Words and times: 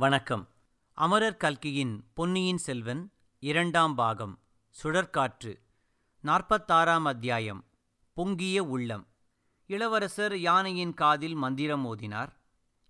வணக்கம். 0.00 0.48
அமரர் 0.92 1.36
கல்கியின் 1.36 2.04
பொன்னியின் 2.14 2.56
செல்வன் 2.56 3.12
இரண்டாம் 3.38 3.94
பாகம் 3.94 4.38
சுழற்காற்று 4.82 5.60
நாற்பத்தாறாம் 6.24 7.02
அத்தியாயம் 7.02 7.64
பொங்கிய 8.12 8.64
உள்ளம். 8.64 9.06
இளவரசர் 9.66 10.38
யானையின் 10.38 10.94
காதில் 10.94 11.34
மந்திரம் 11.34 11.84
ஓதினார். 11.86 12.28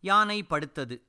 யானை 0.01 0.47
படுத்தது. 0.51 1.03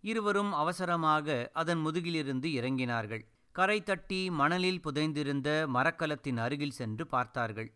இருவரும் 0.00 0.52
அவசரமாக 0.52 1.50
அதன் 1.52 1.86
முதுகிலிருந்து 1.86 2.48
இறங்கினார்கள். 2.48 3.24
கரை 3.52 3.82
தட்டி 3.82 4.30
மணலில் 4.30 4.80
புதைந்திருந்த 4.84 5.66
மரக்கலத்தின் 5.74 6.36
அருகில் 6.36 6.70
சென்று 6.70 7.06
பார்த்தார்கள். 7.06 7.74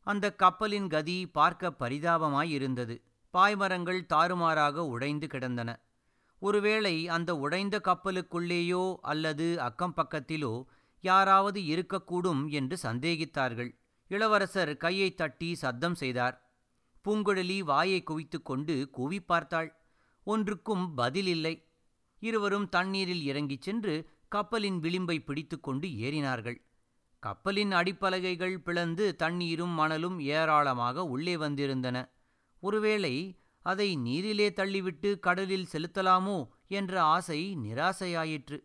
அந்த 0.00 0.34
கப்பலின் 0.34 0.88
கதி 0.88 1.26
பார்க்க 1.26 1.74
பரிதாபமாயிருந்தது. 1.78 3.02
பாய்மரங்கள் 3.32 4.06
தாறுமாறாக 4.06 4.86
உடைந்து 4.86 5.26
கிடந்தன. 5.26 5.80
ஒருவேளை 6.42 7.08
அந்த 7.08 7.30
உடைந்த 7.36 7.80
கப்பலுக்குள்ளேயோ 7.84 8.96
அல்லது 9.00 9.60
அக்கம் 9.60 9.94
பக்கத்திலோ 9.96 10.64
யாராவது 11.00 11.60
இருக்கக்கூடும் 11.60 12.42
என்று 12.48 12.76
சந்தேகித்தார்கள். 12.82 13.70
இளவரசர் 14.10 14.72
கையை 14.76 15.14
தட்டி 15.14 15.54
சத்தம் 15.54 15.94
செய்தார். 15.94 16.36
பூங்குழலி 17.04 17.58
வாயை 17.58 18.02
குவித்து 18.02 18.42
கொண்டு 18.42 18.90
கூவி 18.90 19.20
பார்த்தாள். 19.20 19.70
ஒன்றுக்கும் 20.24 20.94
பதில் 20.94 21.26
இல்லை 21.26 21.54
இருவரும் 22.22 22.68
தண்ணீரில் 22.68 23.22
இறங்கிச் 23.22 23.62
சென்று 23.62 23.94
கப்பலின் 24.28 24.80
விளிம்பை 24.80 25.16
பிடித்துக்கொண்டு 25.18 25.88
ஏறினார்கள். 25.88 26.58
கப்பலின் 27.22 27.72
அடிப்பலகைகள் 27.72 28.56
பிளந்து 28.58 29.16
தண்ணீரும் 29.16 29.74
மணலும் 29.74 30.18
ஏராளமாக 30.20 31.04
உள்ளே 31.04 31.36
வந்திருந்தன. 31.36 31.96
ஒருவேளை 32.62 33.14
அதை 33.62 33.96
நீரிலே 33.96 34.48
தள்ளிவிட்டு 34.50 35.18
கடலில் 35.18 35.66
செலுத்தலாமோ 35.72 36.38
என்ற 36.68 37.02
ஆசை 37.02 37.56
நிராசையாயிற்று. 37.64 38.58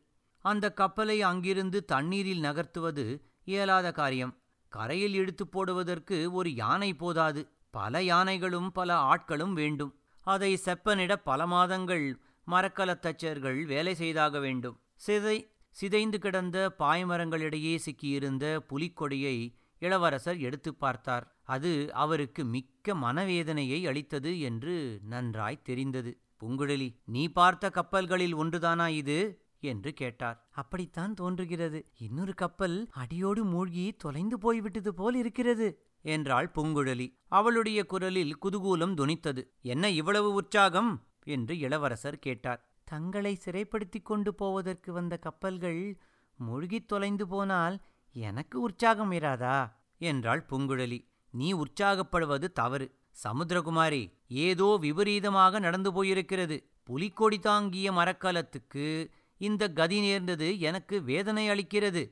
அந்த 0.45 0.73
கப்பலை 0.73 1.21
அங்கிருந்து 1.21 1.85
தண்ணீரில் 1.85 2.41
நகர்த்துவது 2.41 3.05
இயலாத 3.45 3.91
காரியம். 3.91 4.33
கரையில் 4.71 5.13
இழுத்து 5.13 5.47
போடுவதற்கு 5.47 6.31
ஒரு 6.31 6.49
யானை 6.53 6.93
போதாது. 6.93 7.41
பல 7.69 8.01
யானைகளும் 8.03 8.71
பல 8.71 8.89
ஆட்களும் 9.11 9.53
வேண்டும். 9.53 9.93
அதை 10.23 10.59
செப்பனிட 10.65 11.13
பல 11.23 11.47
மாதங்கள் 11.47 12.05
மரக்கலத்தச்சர்கள் 12.47 13.59
வேலை 13.65 13.93
செய்தாக 13.95 14.39
வேண்டும். 14.39 14.79
சிதை 15.07 15.37
சிதைந்து 15.69 16.19
கிடந்த 16.19 16.57
பாய்மரங்களிடையே 16.79 17.73
சிக்கியிருந்த 17.85 18.45
புலிக்கொடியை 18.69 19.37
இளவரசர் 19.79 20.37
எடுத்து 20.37 20.75
பார்த்தார். 20.75 21.39
அது 21.43 21.93
அவருக்கு 21.93 22.45
மிக்க 22.45 22.93
மனவேதனையை 22.95 23.87
அளித்தது 23.87 24.39
என்று 24.39 24.99
நன்றாய் 25.03 25.61
தெரிந்தது. 25.61 26.19
பூங்குழலி 26.39 26.95
நீ 27.05 27.27
பார்த்த 27.27 27.69
கப்பல்களில் 27.69 28.35
ஒன்றுதானா 28.35 28.87
இது? 28.87 29.39
என்று 29.59 29.93
கேட்டார். 29.93 30.47
அப்படித்தான் 30.51 31.13
தோன்றுகிறது. 31.13 31.85
இன்னொரு 31.97 32.33
கப்பல் 32.33 32.87
அடியோடு 32.91 33.45
மூழ்கி 33.45 33.93
தொலைந்து 33.93 34.37
போய்விட்டது 34.37 34.93
போல் 34.93 35.15
இருக்கிறது 35.15 35.79
என்றாள் 36.01 36.51
பூங்குழலி. 36.55 37.17
அவளுடைய 37.27 37.85
குரலில் 37.85 38.37
குதூகூலம் 38.41 38.93
துணித்தது. 38.93 39.47
என்ன 39.61 39.89
இவ்வளவு 39.89 40.33
உற்சாகம்? 40.33 41.03
என்று 41.23 41.59
இளவரசர் 41.59 42.19
கேட்டார். 42.19 42.69
தங்களை 42.83 43.35
சிறைப்படுத்திக் 43.35 44.05
கொண்டு 44.05 44.35
போவதற்கு 44.35 44.93
வந்த 44.93 45.17
கப்பல்கள் 45.17 45.99
மூழ்கித் 46.37 46.87
தொலைந்து 46.87 47.27
போனால் 47.27 47.79
எனக்கு 48.15 48.61
உற்சாகம் 48.61 49.11
இராதா? 49.11 49.77
என்றாள் 49.97 50.45
பூங்குழலி. 50.49 51.05
நீ 51.31 51.53
உற்சாகப்படுவது 51.53 52.47
தவறு. 52.51 52.95
சமுத்திரகுமாரி 53.23 54.11
ஏதோ 54.27 54.77
விபரீதமாக 54.81 55.59
நடந்து 55.59 55.89
போயிருக்கிறது. 55.91 56.63
புலிக்கொடி 56.83 57.39
தாங்கிய 57.39 57.91
மரக்கலத்துக்கு 57.91 59.11
இந்த 59.37 59.69
கதி 59.69 59.99
நேர்ந்தது 59.99 60.59
எனக்கு 60.59 61.03
வேதனை 61.03 61.49
அளிக்கிறது. 61.49 62.11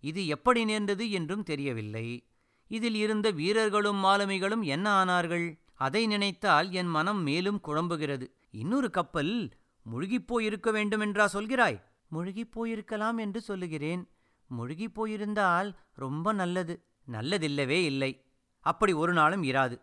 இது 0.00 0.26
எப்படி 0.26 0.64
நேர்ந்தது 0.64 1.10
என்றும் 1.10 1.42
தெரியவில்லை. 1.42 2.26
இதில் 2.66 2.94
இருந்த 2.94 3.30
வீரர்களும் 3.30 4.04
மாலுமிகளும் 4.04 4.62
என்ன 4.62 5.04
ஆனார்கள்? 5.04 5.58
அதை 5.74 6.06
நினைத்தால் 6.06 6.70
என் 6.70 6.86
மனம் 6.86 7.22
மேலும் 7.22 7.60
குழம்புகிறது. 7.64 8.26
இன்னொரு 8.50 8.90
கப்பல் 8.90 9.50
முழுகிப்போயிருக்க 9.92 10.70
வேண்டுமென்றா 10.70 11.26
சொல்கிறாய்? 11.32 11.82
முழுகிப் 12.08 12.50
போயிருக்கலாம் 12.54 13.18
என்று 13.18 13.40
சொல்லுகிறேன். 13.40 14.08
முழுகிப் 14.50 14.94
போயிருந்தால் 14.94 15.78
ரொம்ப 15.94 16.32
நல்லது. 16.32 16.74
நல்லதில்லவே 17.12 17.78
இல்லை. 17.84 18.24
அப்படி 18.60 18.92
ஒரு 18.92 19.12
நாளும் 19.12 19.42
இராது. 19.42 19.80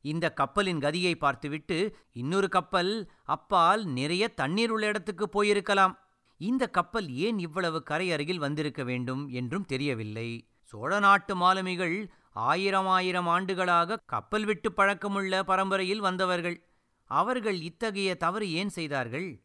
இந்த 0.00 0.32
கப்பலின் 0.32 0.78
கதியை 0.78 1.14
பார்த்துவிட்டு 1.14 1.96
இன்னொரு 2.12 2.48
கப்பல் 2.48 3.10
அப்பால் 3.24 3.84
நிறைய 3.84 4.28
தண்ணீர் 4.28 4.70
உள்ள 4.70 4.86
இடத்துக்கு 4.86 5.26
போயிருக்கலாம். 5.32 5.94
இந்த 6.36 6.68
கப்பல் 6.68 7.08
ஏன் 7.10 7.38
இவ்வளவு 7.38 7.82
கரையருகில் 7.90 8.36
வந்திருக்க 8.36 8.84
வேண்டும் 8.84 9.28
என்றும் 9.28 9.64
தெரியவில்லை. 9.64 10.48
சோழ 10.62 10.98
நாட்டு 10.98 11.36
மாலுமிகள் 11.36 12.10
ஆயிரம் 12.32 12.86
ஆயிரம் 12.86 13.26
ஆண்டுகளாக 13.26 13.96
கப்பல் 14.06 14.44
விட்டு 14.44 14.72
பழக்கமுள்ள 14.76 15.42
பரம்பரையில் 15.42 16.00
வந்தவர்கள். 16.00 16.66
அவர்கள் 17.04 17.60
இத்தகைய 17.60 18.14
தவறு 18.14 18.52
ஏன் 18.52 18.68
செய்தார்கள்? 18.68 19.42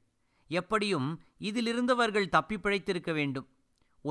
எப்படியும் 0.47 1.21
இதிலிருந்தவர்கள் 1.39 2.29
தப்பி 2.29 2.55
பிழைத்திருக்க 2.55 3.13
வேண்டும். 3.13 3.47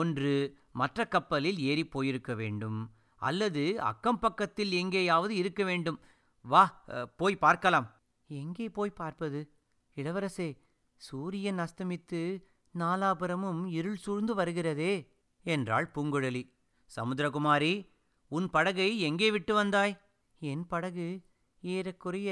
ஒன்று 0.01 0.33
மற்ற 0.81 1.07
கப்பலில் 1.15 1.59
ஏறிப் 1.71 1.93
போயிருக்க 1.95 2.33
வேண்டும் 2.41 2.79
அல்லது 3.23 3.65
அக்கம் 3.91 4.21
பக்கத்தில் 4.25 4.73
எங்கேயாவது 4.81 5.35
இருக்க 5.43 5.63
வேண்டும். 5.65 5.99
வா 6.45 6.63
போய் 7.21 7.43
பார்க்கலாம். 7.45 7.87
எங்கே 8.31 8.67
போய் 8.77 8.99
பார்ப்பது? 9.01 9.41
இளவரசே 9.97 10.49
சூரியன் 11.01 11.61
அஸ்தமித்து 11.65 12.23
நாலாபுரமும் 12.75 13.63
இருள் 13.79 14.01
சூழ்ந்து 14.05 14.33
வருகிறதே 14.41 14.95
என்றாள் 15.47 15.89
பூங்குழலி. 15.95 16.43
சமுத்திரகுமாரி 16.91 17.75
உன் 18.33 18.49
படகை 18.51 18.89
எங்கே 19.09 19.29
விட்டு 19.35 19.53
வந்தாய்? 19.55 19.95
என் 20.43 20.67
படகு 20.73 21.09
ஏறக்குறைய 21.63 22.31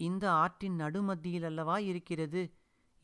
இந்த 0.00 0.24
ஆற்றின் 0.42 0.76
நடுமத்தியில் 0.80 1.46
அல்லவா 1.50 1.76
இருக்கிறது? 1.90 2.42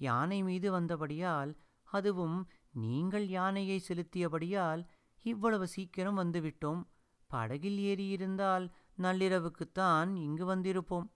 யானை 0.00 0.38
மீது 0.42 0.68
வந்தபடியால் 0.76 1.52
அதுவும் 1.88 2.38
நீங்கள் 2.75 3.26
யானையை 3.28 3.82
செலுத்தியபடியால் 3.88 4.82
இவ்வளவு 5.22 5.66
சீக்கிரம் 5.66 6.19
வந்துவிட்டோம். 6.19 6.81
படகில் 7.26 7.78
ஏறியிருந்தால் 7.78 8.66
நள்ளிரவுக்குத்தான் 8.98 10.16
இங்கு 10.16 10.44
வந்திருப்போம். 10.54 11.06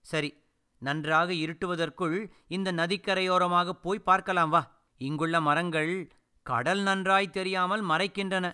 சரி 0.00 0.30
நன்றாக 0.78 1.32
இருட்டுவதற்குள் 1.32 2.32
இந்த 2.46 2.72
நதிக்கரையோரமாக 2.72 3.70
போய் 3.70 4.06
பார்க்கலாம் 4.08 4.50
வா. 4.50 4.62
இங்குள்ள 4.96 5.40
மரங்கள் 5.40 6.10
கடல் 6.42 6.82
நன்றாய் 6.82 7.30
தெரியாமல் 7.30 7.84
மறைக்கின்றன. 7.88 8.46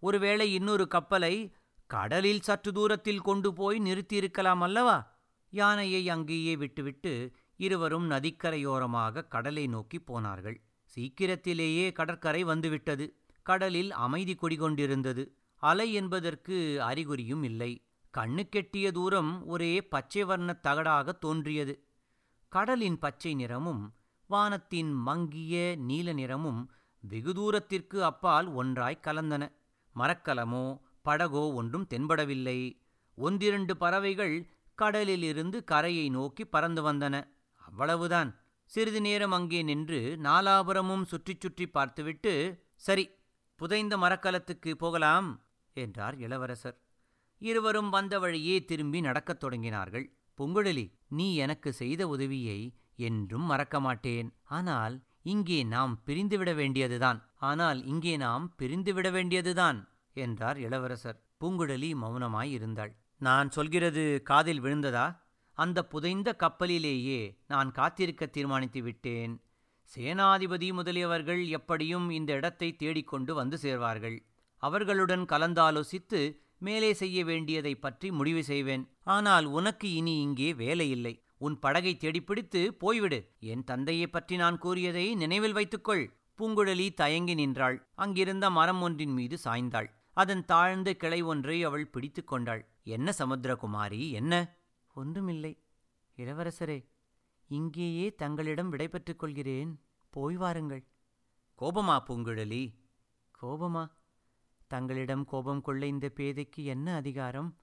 ஒருவேளை 0.00 0.52
இன்னொரு 0.52 0.86
கப்பலை 0.88 1.54
கடலில் 1.86 2.40
சற்று 2.40 2.72
தூரத்தில் 2.72 3.20
கொண்டு 3.20 3.52
போய் 3.52 3.78
நிறுத்தியிருக்கலாம் 3.78 4.60
அல்லவா? 4.60 4.96
யானையை 5.50 6.08
அங்கேயே 6.08 6.56
விட்டுவிட்டு 6.56 7.32
இருவரும் 7.56 8.10
நதிக்கரையோரமாக 8.10 9.28
கடலை 9.28 9.66
நோக்கி 9.66 9.98
போனார்கள். 10.00 10.60
சீக்கிரத்திலேயே 10.94 11.92
கடற்கரை 11.92 12.44
வந்துவிட்டது. 12.44 13.16
கடலில் 13.42 13.92
அமைதி 13.92 14.34
குடிகொண்டிருந்தது. 14.34 15.28
அலை 15.56 15.92
என்பதற்கு 15.92 16.78
அறிகுறியும் 16.82 17.42
இல்லை. 17.42 17.84
கண்ணுக்கெட்டிய 18.18 18.90
தூரம் 18.90 19.46
ஒரே 19.46 19.72
பச்சை 19.84 20.24
வர்ணத் 20.24 20.66
தகடாக 20.66 21.18
தோன்றியது. 21.18 21.84
கடலின் 22.48 22.98
பச்சை 22.98 23.34
நிறமும் 23.34 23.92
வானத்தின் 24.26 24.92
மங்கிய 24.92 25.76
நீல 25.76 26.12
நிறமும் 26.12 26.70
வெகு 27.00 27.34
தூரத்திற்கு 27.34 28.04
அப்பால் 28.04 28.46
ஒன்றாய் 28.46 29.04
கலந்தன. 29.06 29.52
மரக்கலமோ 29.96 30.80
படகோ 31.04 31.54
ஒன்றும் 31.54 31.86
தென்படவில்லை. 31.90 32.60
ஒன்றிரண்டு 33.14 33.76
பறவைகள் 33.76 34.48
கடலிலிருந்து 34.74 35.64
கரையை 35.64 36.08
நோக்கி 36.08 36.44
பறந்து 36.44 36.92
வந்தன. 36.92 37.24
அவ்வளவுதான். 37.56 38.43
சிறிது 38.70 39.00
நேரம் 39.00 39.30
அங்கே 39.30 39.62
நின்று 39.62 39.98
நாலாபுரமும் 40.22 41.02
சுற்றிச் 41.02 41.40
சுற்றி 41.40 41.66
பார்த்துவிட்டு 41.66 42.32
சரி 42.76 43.04
புதைந்த 43.56 43.96
மரக்கலத்துக்கு 43.96 44.70
போகலாம் 44.72 45.28
என்றார் 45.76 46.16
இளவரசர். 46.18 46.76
இருவரும் 47.38 47.90
வந்த 47.90 48.18
வழியே 48.18 48.56
திரும்பி 48.64 49.00
நடக்கத் 49.00 49.42
தொடங்கினார்கள். 49.44 50.06
பூங்குழலி 50.38 50.86
நீ 51.08 51.26
எனக்கு 51.36 51.72
செய்த 51.72 52.08
உதவியை 52.08 52.58
என்றும் 52.96 53.42
மறக்க 53.42 53.80
மாட்டேன். 53.80 54.28
ஆனால் 54.44 54.96
இங்கே 55.22 55.64
நாம் 55.64 55.94
பிரிந்துவிட 56.06 56.54
வேண்டியதுதான். 56.54 57.20
ஆனால் 57.36 57.84
இங்கே 57.84 58.16
நாம் 58.16 58.54
பிரிந்துவிட 58.58 59.10
வேண்டியதுதான் 59.10 59.78
என்றார் 60.16 60.58
இளவரசர். 60.58 61.18
பூங்குழலி 61.40 61.90
மௌனமாய் 62.02 62.50
இருந்தாள். 62.50 62.92
நான் 63.20 63.50
சொல்கிறது 63.50 64.22
காதில் 64.22 64.60
விழுந்ததா? 64.60 65.06
அந்த 65.54 65.84
புதைந்த 65.84 66.36
கப்பலிலேயே 66.36 67.38
நான் 67.46 67.72
காத்திருக்க 67.72 68.26
தீர்மானித்து 68.26 68.82
விட்டேன். 68.82 69.40
சேனாதிபதி 69.96 70.72
முதலியவர்கள் 70.72 71.48
எப்படியும் 71.48 72.10
இந்த 72.10 72.32
இடத்தை 72.32 72.76
தேடிக்கொண்டு 72.76 73.34
வந்து 73.34 73.58
சேர்வார்கள். 73.62 74.18
அவர்களுடன் 74.56 75.24
கலந்தாலோசித்து 75.24 76.36
மேலே 76.58 76.92
செய்ய 76.92 77.24
வேண்டியதைப் 77.24 77.80
பற்றி 77.80 78.12
முடிவு 78.12 78.44
செய்வேன். 78.44 78.88
ஆனால் 79.02 79.44
உனக்கு 79.44 79.92
இனி 79.92 80.20
இங்கே 80.20 80.52
வேலையில்லை 80.52 81.22
உன் 81.38 81.58
படகை 81.58 81.96
தேடிப்பிடித்து 81.96 82.76
போய்விடு. 82.80 83.28
என் 83.40 83.64
தந்தையைப் 83.64 84.12
பற்றி 84.12 84.36
நான் 84.36 84.58
கூறியதை 84.58 85.14
நினைவில் 85.14 85.52
வைத்துக்கொள். 85.52 86.12
பூங்குழலி 86.38 86.94
தயங்கி 86.94 87.34
நின்றாள். 87.34 87.86
அங்கிருந்த 87.94 88.50
மரம் 88.50 88.82
ஒன்றின் 88.82 89.12
மீது 89.12 89.38
சாய்ந்தாள். 89.44 89.90
அதன் 90.12 90.44
தாழ்ந்த 90.44 90.94
கிளை 90.94 91.22
ஒன்றை 91.22 91.64
அவள் 91.64 91.86
பிடித்து 91.86 92.24
கொண்டாள். 92.24 92.68
என்ன 92.84 93.12
சமுத்திரகுமாரி? 93.18 94.10
என்ன? 94.10 94.56
ஒன்றுமில்லை. 94.94 95.62
இளவரசரே 96.16 96.88
இங்கேயே 97.48 98.14
தங்களிடம் 98.14 98.68
விடைபெற்றுக் 98.68 99.18
கொள்கிறேன். 99.18 99.80
போய் 100.10 100.36
வாருங்கள். 100.36 100.84
கோபமா 101.60 101.98
பூங்குழலி? 102.08 102.74
கோபமா? 103.42 103.90
தங்களிடம் 104.66 105.24
கோபம் 105.24 105.60
கொள்ள 105.60 105.86
இந்த 105.86 106.12
பேதைக்கு 106.16 106.64
என்ன 106.64 106.94
அதிகாரம்? 106.94 107.58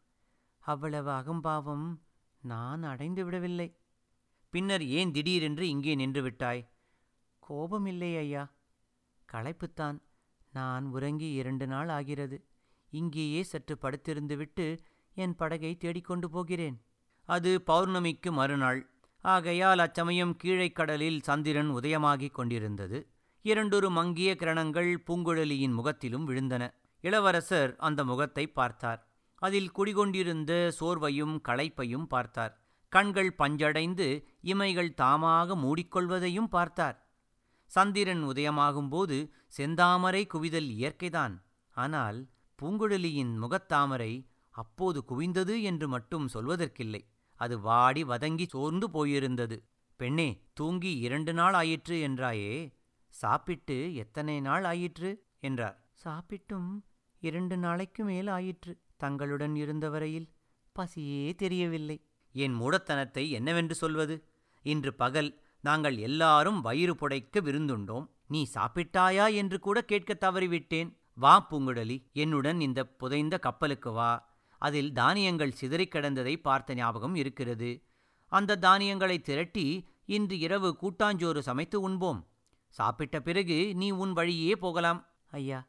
அவ்வளவு 0.59 1.09
அகம்பாவம் 1.09 2.03
நான் 2.41 2.83
அடைந்து 2.83 3.25
விடவில்லை. 3.25 3.79
பின்னர் 4.49 4.83
ஏன் 4.83 5.11
திடீரென்று 5.11 5.69
இங்கே 5.69 5.95
நின்று 5.95 6.21
விட்டாய்? 6.21 6.71
கோபமில்லை 7.49 8.17
ஐயா. 8.17 8.53
களைப்புத்தான். 9.33 10.01
நான் 10.51 10.85
உறங்கி 10.85 11.31
இரண்டு 11.31 11.67
நாள் 11.67 11.89
ஆகிறது. 11.89 12.47
இங்கேயே 12.89 13.43
சற்று 13.43 13.77
படுத்திருந்துவிட்டு 13.81 14.77
என் 15.13 15.35
படகை 15.35 15.77
தேடிக்கொண்டு 15.77 16.29
போகிறேன். 16.29 16.85
அது 17.25 17.63
பௌர்ணமிக்கு 17.67 18.31
மறுநாள். 18.31 18.89
ஆகையால் 19.21 19.79
அச்சமயம் 19.79 20.37
கீழைக் 20.43 20.75
கடலில் 20.75 21.21
சந்திரன் 21.21 21.69
உதயமாகிக் 21.69 22.31
கொண்டிருந்தது. 22.31 23.07
இரண்டொரு 23.41 23.89
மங்கிய 23.89 24.35
கிரணங்கள் 24.39 24.97
பூங்குழலியின் 25.07 25.73
முகத்திலும் 25.73 26.27
விழுந்தன. 26.27 26.73
இளவரசர் 27.01 27.75
அந்த 27.77 28.03
முகத்தை 28.03 28.47
பார்த்தார். 28.47 29.09
அதில் 29.35 29.71
குடிகொண்டிருந்த 29.71 30.71
சோர்வையும் 30.79 31.41
களைப்பையும் 31.47 32.03
பார்த்தார். 32.03 32.61
கண்கள் 32.89 33.35
பஞ்சடைந்து 33.37 34.23
இமைகள் 34.43 34.93
தாமாக 34.93 35.55
மூடிக்கொள்வதையும் 35.55 36.47
பார்த்தார். 36.47 37.09
சந்திரன் 37.65 38.23
உதயமாகும்போது 38.23 39.29
செந்தாமரை 39.57 40.27
குவிதல் 40.27 40.69
இயற்கைதான். 40.69 41.41
ஆனால் 41.71 42.27
பூங்குழலியின் 42.61 43.33
முகத்தாமரை 43.41 44.29
அப்போது 44.49 45.03
குவிந்தது 45.09 45.61
என்று 45.61 45.87
மட்டும் 45.87 46.29
சொல்வதற்கில்லை. 46.33 47.10
அது 47.41 47.55
வாடி 47.59 48.03
வதங்கி 48.03 48.45
சோர்ந்து 48.47 48.87
போயிருந்தது. 48.87 49.57
பெண்ணே 49.95 50.41
தூங்கி 50.53 50.91
இரண்டு 50.97 51.33
நாள் 51.33 51.53
ஆயிற்று 51.53 51.95
என்றாயே? 52.07 52.53
சாப்பிட்டு 53.09 53.95
எத்தனை 53.95 54.39
நாள் 54.39 54.63
ஆயிற்று? 54.63 55.11
என்றார். 55.39 55.77
சாப்பிட்டும் 56.03 56.69
இரண்டு 57.19 57.57
நாளைக்கு 57.57 58.03
மேல் 58.03 58.27
ஆயிற்று 58.27 58.73
தங்களுடன் 58.97 59.55
இருந்த 59.55 59.89
வரையில் 59.89 60.27
பசியே 60.75 61.35
தெரியவில்லை. 61.35 61.97
என் 62.31 62.55
மூடத்தனத்தை 62.59 63.29
என்னவென்று 63.29 63.75
சொல்வது? 63.75 64.15
இன்று 64.61 64.93
பகல் 64.93 65.31
நாங்கள் 65.61 65.97
எல்லாரும் 65.97 66.61
வயிறு 66.61 66.93
புடைக்க 66.93 67.41
விருந்துண்டோம். 67.41 68.05
நீ 68.27 68.41
சாப்பிட்டாயா? 68.53 69.33
என்று 69.33 69.59
கூட 69.59 69.81
கேட்க 69.81 70.17
தவறிவிட்டேன். 70.21 70.89
வா 71.13 71.47
பூங்குழலி 71.49 71.97
என்னுடன் 72.13 72.59
இந்த 72.61 72.81
புதைந்த 72.85 73.37
கப்பலுக்கு 73.37 73.91
வா. 73.91 74.11
அதில் 74.61 74.91
தானியங்கள் 74.93 75.57
சிதறிக் 75.59 75.93
கிடந்ததை 75.93 76.33
பார்த்த 76.41 76.75
ஞாபகம் 76.75 77.15
இருக்கிறது. 77.15 77.69
அந்த 78.31 78.57
தானியங்களை 78.57 79.17
திரட்டி 79.19 79.65
இன்று 80.05 80.35
இரவு 80.39 80.69
கூட்டாஞ்சோறு 80.81 81.39
சமைத்து 81.39 81.77
உண்போம். 81.81 82.19
சாப்பிட்ட 82.67 83.19
பிறகு 83.21 83.57
நீ 83.75 83.87
உன் 83.91 84.13
வழியே 84.13 84.55
போகலாம். 84.55 84.99
ஐயா 85.31 85.59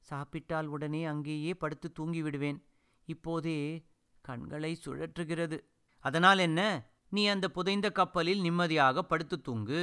சாப்பிட்டால் 0.00 0.66
உடனே 0.66 1.04
அங்கேயே 1.04 1.54
படுத்து 1.54 1.92
தூங்கிவிடுவேன் 1.98 2.58
இப்போதே 3.06 3.58
கண்களை 4.20 4.72
சுழற்றுகிறது. 4.84 5.58
அதனால் 6.04 6.38
என்ன? 6.38 6.60
நீ 7.08 7.26
அந்த 7.26 7.46
புதைந்த 7.48 7.90
கப்பலில் 7.90 8.40
நிம்மதியாக 8.40 9.02
படுத்து 9.02 9.40
தூங்கு. 9.40 9.82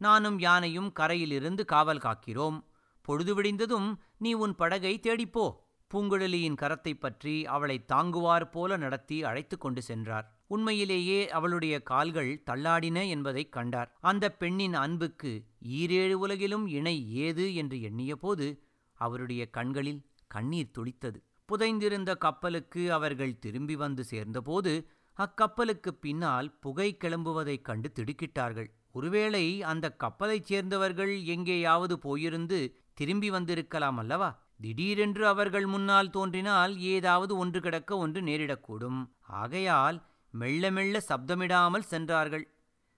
நானும் 0.00 0.38
யானையும் 0.38 0.90
கரையிலிருந்து 0.92 1.64
காவல் 1.64 2.04
காக்கிறோம். 2.06 2.58
பொழுது 3.02 3.34
விடிந்ததும் 3.34 3.90
நீ 4.18 4.32
உன் 4.32 4.54
படகை 4.54 4.94
தேடிப்போ 5.02 5.46
பூங்குழலியின் 5.94 6.54
கரத்தைப் 6.54 7.00
பற்றி 7.00 7.46
அவளை 7.46 7.84
தாங்குவார் 7.92 8.50
போல 8.50 8.76
நடத்தி 8.76 9.24
அழைத்து 9.24 9.58
கொண்டு 9.58 9.82
சென்றார். 9.82 10.38
உண்மையிலேயே 10.46 11.30
அவளுடைய 11.30 11.82
கால்கள் 11.82 12.42
தள்ளாடின 12.50 13.08
என்பதைக் 13.08 13.52
கண்டார். 13.52 13.96
அந்த 14.00 14.30
பெண்ணின் 14.32 14.74
அன்புக்கு 14.74 15.44
ஈரேழு 15.68 16.12
உலகிலும் 16.12 16.66
இணை 16.66 17.14
ஏது 17.14 17.54
என்று 17.54 17.76
எண்ணியபோது 17.76 18.58
அவருடைய 18.92 19.50
கண்களில் 19.50 20.02
கண்ணீர் 20.26 20.70
துளித்தது. 20.78 21.22
புதைந்திருந்த 21.48 22.16
கப்பலுக்கு 22.16 22.92
அவர்கள் 22.92 23.38
திரும்பி 23.38 23.76
வந்து 23.76 24.04
சேர்ந்தபோது 24.04 24.88
அக்கப்பலுக்கு 25.16 25.88
பின்னால் 26.00 26.58
புகை 26.60 26.96
கிளம்புவதைக் 27.04 27.62
கண்டு 27.62 27.92
திடுக்கிட்டார்கள். 27.94 28.66
ஒருவேளை 28.92 29.62
அந்த 29.62 29.96
கப்பலைச் 30.04 30.44
சேர்ந்தவர்கள் 30.44 31.22
எங்கேயாவது 31.24 31.98
போயிருந்து 32.02 32.72
திரும்பி 32.94 33.30
வந்திருக்கலாம் 33.30 33.96
அல்லவா? 33.96 34.47
திடீரென்று 34.60 35.26
அவர்கள் 35.26 35.66
முன்னால் 35.66 36.10
தோன்றினால் 36.10 36.78
ஏதாவது 36.78 37.36
ஒன்று 37.36 37.60
கிடக்க 37.60 37.96
ஒன்று 37.96 38.20
நேரிடக்கூடும். 38.20 39.00
ஆகையால் 39.26 40.02
மெல்ல 40.30 40.70
மெல்ல 40.70 41.00
சப்தமிடாமல் 41.08 41.78
சென்றார்கள். 41.78 42.46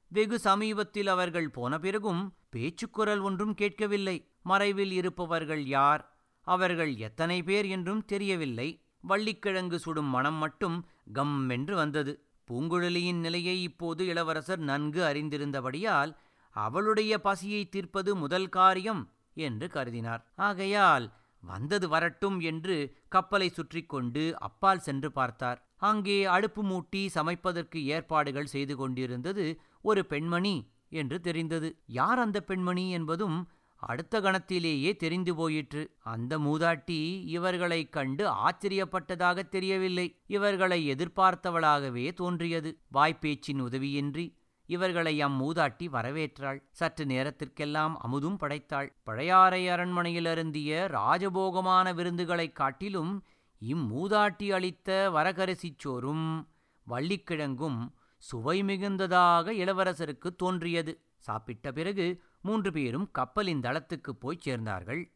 வெகு 0.08 0.38
சமீபத்தில் 0.38 1.06
அவர்கள் 1.06 1.50
போன 1.50 1.78
பிறகும் 1.78 2.22
பேச்சுக்குரல் 2.50 3.20
ஒன்றும் 3.20 3.54
கேட்கவில்லை. 3.54 4.26
மறைவில் 4.42 4.92
இருப்பவர்கள் 4.92 5.66
யார்? 5.66 6.02
அவர்கள் 6.40 6.96
எத்தனை 6.96 7.42
பேர் 7.42 7.66
என்றும் 7.66 8.04
தெரியவில்லை. 8.04 8.68
வள்ளிக்கிழங்கு 9.00 9.78
சுடும் 9.78 10.06
மனம் 10.06 10.34
மட்டும் 10.34 10.88
கம் 11.12 11.48
என்று 11.48 11.76
வந்தது. 11.76 12.12
பூங்குழலியின் 12.48 13.20
நிலையை 13.20 13.62
இப்போது 13.62 14.06
இளவரசர் 14.06 14.58
நன்கு 14.58 15.02
அறிந்திருந்தபடியால் 15.02 16.12
அவளுடைய 16.50 17.12
பசியை 17.18 17.68
தீர்ப்பது 17.68 18.16
முதல் 18.16 18.48
காரியம் 18.48 19.02
என்று 19.34 19.66
கருதினார். 19.66 20.22
ஆகையால் 20.36 21.06
வந்தது 21.40 21.88
வரட்டும் 21.88 22.40
என்று 22.40 22.96
கப்பலை 23.08 23.48
சுற்றி 23.48 23.82
கொண்டு 23.82 24.38
அப்பால் 24.38 24.78
சென்று 24.78 25.12
பார்த்தார். 25.12 25.68
அங்கே 25.76 26.24
அடுப்பு 26.24 26.64
மூட்டி 26.64 27.08
சமைப்பதற்கு 27.14 27.82
ஏற்பாடுகள் 27.82 28.46
செய்து 28.46 28.76
கொண்டிருந்தது 28.76 29.60
ஒரு 29.82 30.06
பெண்மணி 30.06 30.70
என்று 30.88 31.20
தெரிந்தது. 31.20 31.78
யார் 31.86 32.18
அந்த 32.18 32.40
பெண்மணி 32.40 32.90
என்பதும் 32.90 33.48
அடுத்த 33.76 34.20
கணத்திலேயே 34.20 34.96
தெரிந்து 34.96 35.34
போயிற்று. 35.34 35.90
அந்த 35.98 36.38
மூதாட்டி 36.38 37.22
இவர்களைக் 37.26 37.92
கண்டு 37.92 38.28
ஆச்சரியப்பட்டதாக 38.28 39.48
தெரியவில்லை. 39.48 40.16
இவர்களை 40.26 40.92
எதிர்பார்த்தவளாகவே 40.92 42.12
தோன்றியது. 42.12 42.78
வாய்ப்பேச்சின் 42.94 43.60
உதவியின்றி 43.60 44.38
இவர்களை 44.70 45.24
அம்மூதாட்டி 45.24 45.88
வரவேற்றாள். 45.92 46.62
சற்று 46.70 47.06
நேரத்திற்கெல்லாம் 47.06 48.00
அமுதும் 48.06 48.36
படைத்தாள். 48.36 48.96
பழையாறை 49.02 49.68
அரண்மனையிலிருந்திய 49.68 50.86
ராஜபோகமான 50.88 51.94
விருந்துகளைக் 51.94 52.56
காட்டிலும் 52.56 53.24
இம்மூதாட்டி 53.60 54.48
அளித்த 54.52 55.10
வரகரிசிச் 55.10 55.78
சோறும் 55.78 56.48
வள்ளிக்கிழங்கும் 56.86 57.90
சுவை 58.18 58.62
மிகுந்ததாக 58.62 59.50
இளவரசருக்கு 59.52 60.36
தோன்றியது. 60.36 61.00
சாப்பிட்ட 61.16 61.72
பிறகு 61.72 62.22
மூன்று 62.40 62.72
பேரும் 62.72 63.10
கப்பலின் 63.10 63.60
தளத்துக்குப் 63.60 64.20
போய்ச் 64.20 64.48
சேர்ந்தார்கள். 64.48 65.12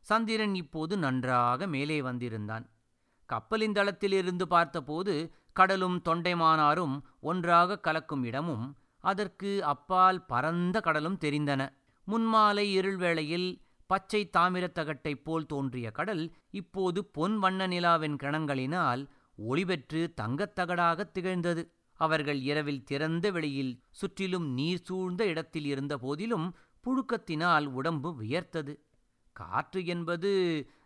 சந்திரன் 0.00 0.54
இப்போது 0.54 0.96
நன்றாக 0.96 1.66
மேலே 1.66 2.02
வந்திருந்தான். 2.02 2.70
கப்பலின் 3.26 3.72
தளத்திலிருந்து 3.72 4.48
பார்த்தபோது 4.48 5.32
கடலும் 5.52 6.02
தொண்டைமானாரும் 6.04 7.00
ஒன்றாக 7.20 7.78
கலக்கும் 7.78 8.24
இடமும் 8.24 8.76
அதற்கு 9.00 9.64
அப்பால் 9.64 10.26
பரந்த 10.26 10.80
கடலும் 10.80 11.18
தெரிந்தன. 11.18 11.68
முன்மாலை 12.04 12.72
இருள் 12.72 12.96
வேளையில் 12.96 13.62
பச்சை 13.86 14.30
தாமிரத் 14.36 14.78
தகட்டைப் 14.78 15.24
போல் 15.24 15.46
தோன்றிய 15.46 15.90
கடல் 15.90 16.34
இப்போது 16.50 17.04
பொன் 17.04 17.38
வண்ண 17.38 17.66
நிலாவின் 17.66 18.16
கிரணங்களினால் 18.22 19.08
ஒளிபெற்று 19.50 20.14
தங்கத் 20.14 20.58
தகடாகத் 20.58 21.10
திகழ்ந்தது. 21.10 21.72
அவர்கள் 21.92 22.40
இரவில் 22.40 22.84
திறந்த 22.84 23.30
வெளியில் 23.30 23.82
சுற்றிலும் 23.90 24.46
நீர் 24.46 24.82
சூழ்ந்த 24.84 25.26
இடத்தில் 25.26 25.64
இருந்த 25.64 25.98
போதிலும் 25.98 26.56
புழுக்கத்தினால் 26.84 27.64
உடம்பு 27.64 28.16
வியர்த்தது. 28.22 28.78
காற்று 29.32 29.86
என்பது 29.86 30.30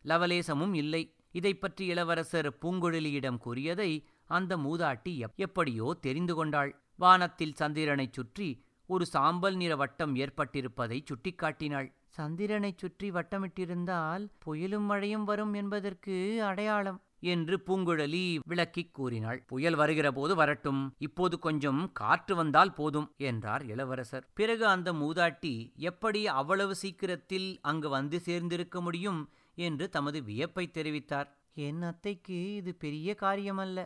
லவலேசமும் 0.04 0.74
இல்லை. 0.74 1.14
இதைப்பற்றி 1.30 1.86
இளவரசர் 1.86 2.58
பூங்குழலியிடம் 2.62 3.38
கூறியதை 3.38 4.06
அந்த 4.26 4.56
மூதாட்டி 4.56 5.28
எப்படியோ 5.36 5.98
தெரிந்து 6.00 6.34
கொண்டாள். 6.34 6.81
வானத்தில் 6.98 7.54
சந்திரனைச் 7.54 8.12
சுற்றி 8.12 8.64
ஒரு 8.86 9.06
சாம்பல் 9.06 9.56
நிற 9.56 9.76
வட்டம் 9.76 10.14
ஏற்பட்டிருப்பதை 10.16 10.98
சுட்டிக்காட்டினாள். 11.04 11.88
சந்திரனைச் 12.06 12.78
சுற்றி 12.78 13.10
வட்டமிட்டிருந்தால் 13.10 14.28
புயலும் 14.44 14.86
மழையும் 14.86 15.24
வரும் 15.24 15.52
என்பதற்கு 15.52 16.42
அடையாளம் 16.44 17.00
என்று 17.20 17.62
பூங்குழலி 17.66 18.38
விளக்கிக் 18.44 18.94
கூறினாள். 18.94 19.44
புயல் 19.46 19.74
வருகிற 19.74 20.12
போது 20.12 20.34
வரட்டும். 20.34 20.94
இப்போது 20.98 21.38
கொஞ்சம் 21.38 21.90
காற்று 21.92 22.34
வந்தால் 22.34 22.72
போதும் 22.72 23.12
என்றார் 23.16 23.64
இளவரசர். 23.66 24.28
பிறகு 24.34 24.66
அந்த 24.66 24.92
மூதாட்டி 24.92 25.74
எப்படி 25.74 26.26
அவ்வளவு 26.26 26.74
சீக்கிரத்தில் 26.74 27.58
அங்கு 27.62 27.88
வந்து 27.88 28.20
சேர்ந்திருக்க 28.24 28.80
முடியும்? 28.80 29.30
என்று 29.54 29.88
தமது 29.88 30.22
வியப்பை 30.22 30.70
தெரிவித்தார். 30.74 31.28
என் 31.54 31.82
அத்தைக்கு 31.82 32.54
இது 32.54 32.74
பெரிய 32.74 33.14
காரியமல்ல. 33.14 33.80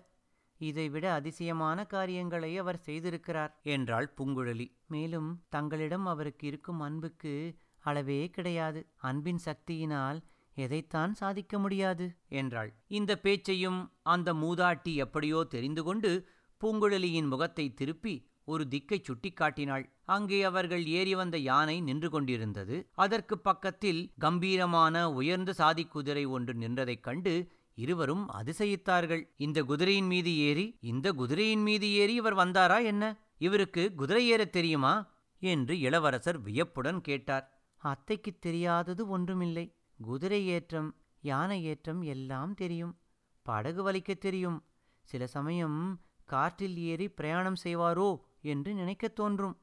இதைவிட 0.58 1.12
அதிசயமான 1.12 1.84
காரியங்களை 1.84 2.58
அவர் 2.58 2.82
செய்திருக்கிறார். 2.86 3.52
என்றாள் 3.62 4.14
பூங்குழலி. 4.16 4.66
மேலும் 4.86 5.42
தங்களிடம் 5.48 6.06
அவருக்கு 6.06 6.46
இருக்கும் 6.46 6.80
அன்புக்கு 6.80 7.56
அளவே 7.78 8.30
கிடையாது. 8.30 8.86
அன்பின் 8.96 9.40
சக்தியினால் 9.44 10.20
எதைத்தான் 10.54 11.14
சாதிக்க 11.14 11.58
முடியாது? 11.58 12.16
என்றாள். 12.28 12.74
இந்த 12.86 13.18
பேச்சையும் 13.18 13.92
அந்த 14.02 14.34
மூதாட்டி 14.34 14.94
எப்படியோ 14.94 15.44
தெரிந்து 15.44 15.82
கொண்டு 15.82 16.28
பூங்குழலியின் 16.62 17.26
முகத்தை 17.26 17.74
திருப்பி 17.74 18.14
ஒரு 18.44 18.68
திக்கை 18.68 19.02
சுட்டிக்காட்டினாள் 19.02 19.84
அங்கே 20.04 20.42
அவர்கள் 20.42 20.86
ஏறி 20.86 21.14
வந்த 21.14 21.36
யானை 21.38 21.80
நின்று 21.80 22.10
கொண்டிருந்தது. 22.10 22.86
அதற்கு 22.94 23.38
பக்கத்தில் 23.38 24.12
கம்பீரமான 24.18 25.12
உயர்ந்த 25.12 25.52
சாதி 25.52 25.84
குதிரை 25.84 26.24
ஒன்று 26.24 26.52
நின்றதைக் 26.52 27.00
கண்டு 27.00 27.50
இருவரும் 27.76 28.30
அதிசயித்தார்கள். 28.30 29.22
இந்த 29.36 29.62
குதிரையின் 29.62 30.06
மீது 30.06 30.36
ஏறி 30.36 30.76
இந்த 30.80 31.12
குதிரையின் 31.12 31.62
மீது 31.62 31.92
ஏறி 31.92 32.14
இவர் 32.14 32.34
வந்தாரா 32.34 32.84
என்ன? 32.84 33.16
இவருக்கு 33.38 33.94
குதிரை 33.94 34.28
ஏறத் 34.28 34.52
தெரியுமா? 34.52 35.06
என்று 35.38 35.80
இளவரசர் 35.80 36.40
வியப்புடன் 36.40 37.00
கேட்டார். 37.00 37.64
அத்தைக்கு 37.76 38.38
தெரியாதது 38.38 39.08
ஒன்றுமில்லை. 39.08 39.74
குதிரை 40.02 40.46
ஏற்றம் 40.46 40.94
யானை 41.20 41.64
ஏற்றம் 41.64 42.02
எல்லாம் 42.02 42.54
தெரியும். 42.54 42.98
படகு 43.42 43.92
வலிக்கத் 43.92 44.20
தெரியும். 44.20 44.64
சில 45.02 45.26
சமயம் 45.26 46.00
காற்றில் 46.24 46.76
ஏறி 46.76 47.08
பிரயாணம் 47.08 47.56
செய்வாரோ 47.64 48.16
என்று 48.40 48.74
நினைக்கத் 48.74 49.14
தோன்றும். 49.14 49.60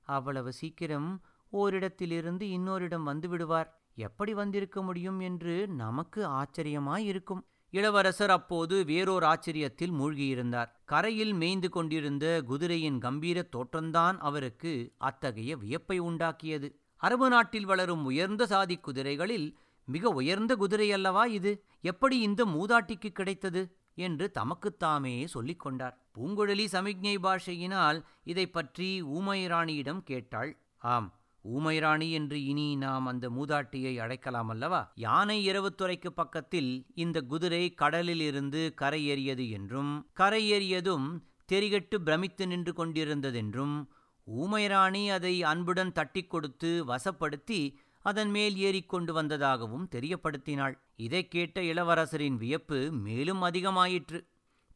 அவ்வளவு 0.00 0.52
சீக்கிரம் 0.52 1.20
ஓரிடத்திலிருந்து 1.52 2.42
இன்னோரிடம் 2.42 3.06
வந்துவிடுவார். 3.06 3.66
எப்படி 3.94 4.34
வந்திருக்க 4.34 4.82
முடியும் 4.82 5.20
என்று 5.20 5.68
நமக்கு 5.68 6.28
ஆச்சரியமாயிருக்கும். 6.28 7.42
இளவரசர் 7.70 8.30
அப்போது 8.30 8.84
வேறோர் 8.84 9.22
ஆச்சரியத்தில் 9.22 9.92
மூழ்கியிருந்தார். 9.92 10.66
கரையில் 10.84 11.32
மேய்ந்து 11.32 11.68
கொண்டிருந்த 11.68 12.42
குதிரையின் 12.42 12.98
கம்பீர 12.98 13.48
தோற்றம்தான் 13.56 14.16
அவருக்கு 14.18 14.92
அத்தகைய 14.98 15.56
வியப்பை 15.56 16.00
உண்டாக்கியது. 16.00 16.70
அரபு 16.96 17.28
நாட்டில் 17.28 17.64
வளரும் 17.64 18.04
உயர்ந்த 18.04 18.46
சாதி 18.46 18.76
குதிரைகளில் 18.76 19.54
மிக 19.84 20.08
உயர்ந்த 20.08 20.56
குதிரை 20.56 20.92
அல்லவா 20.92 21.24
இது? 21.24 21.64
எப்படி 21.80 22.18
இந்த 22.18 22.44
மூதாட்டிக்கு 22.44 23.08
கிடைத்தது? 23.08 23.76
என்று 23.94 24.30
தமக்குத்தாமே 24.34 25.24
சொல்லிக் 25.24 25.60
கொண்டார். 25.60 26.06
பூங்குழலி 26.18 26.64
சமிக்ஞை 26.64 27.18
பாஷையினால் 27.18 28.04
இதை 28.24 28.46
பற்றி 28.46 29.02
ஊமைராணியிடம் 29.02 30.00
கேட்டாள் 30.00 30.56
ஆம் 30.78 31.14
ஊமைராணி 31.54 32.10
என்று 32.10 32.44
இனி 32.44 32.76
நாம் 32.76 33.06
அந்த 33.06 33.30
மூதாட்டியை 33.30 33.96
அழைக்கலாம் 33.96 34.48
அல்லவா? 34.48 34.92
யானை 34.94 35.48
இரவுத்துறைக்கு 35.48 36.08
பக்கத்தில் 36.08 36.86
இந்த 36.94 37.20
குதிரை 37.20 37.74
கடலில் 37.74 38.20
இருந்து 38.20 38.74
கரையேறியது 38.80 39.50
என்றும் 39.50 40.06
கரையேறியதும் 40.16 41.20
தெரிகட்டு 41.52 41.96
பிரமித்து 41.96 42.46
நின்று 42.46 42.72
கொண்டிருந்ததென்றும் 42.72 43.86
ஊமைராணி 44.36 45.08
அதை 45.08 45.42
அன்புடன் 45.42 45.92
தட்டிக் 45.92 46.30
கொடுத்து 46.30 46.84
வசப்படுத்தி 46.86 47.74
அதன் 48.02 48.30
மேல் 48.30 48.56
ஏறிக்கொண்டு 48.56 49.12
வந்ததாகவும் 49.12 49.88
தெரியப்படுத்தினாள். 49.94 50.78
இதைக் 50.96 51.30
கேட்ட 51.30 51.60
இளவரசரின் 51.60 52.36
வியப்பு 52.36 52.90
மேலும் 52.92 53.42
அதிகமாயிற்று. 53.42 54.26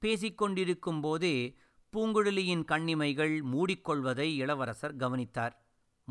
பேசிக்கொண்டிருக்கும் 0.01 1.01
போதே 1.01 1.57
பூங்குழலியின் 1.93 2.65
கண்ணிமைகள் 2.65 3.43
மூடிக்கொள்வதை 3.43 4.35
இளவரசர் 4.35 4.97
கவனித்தார். 4.97 5.60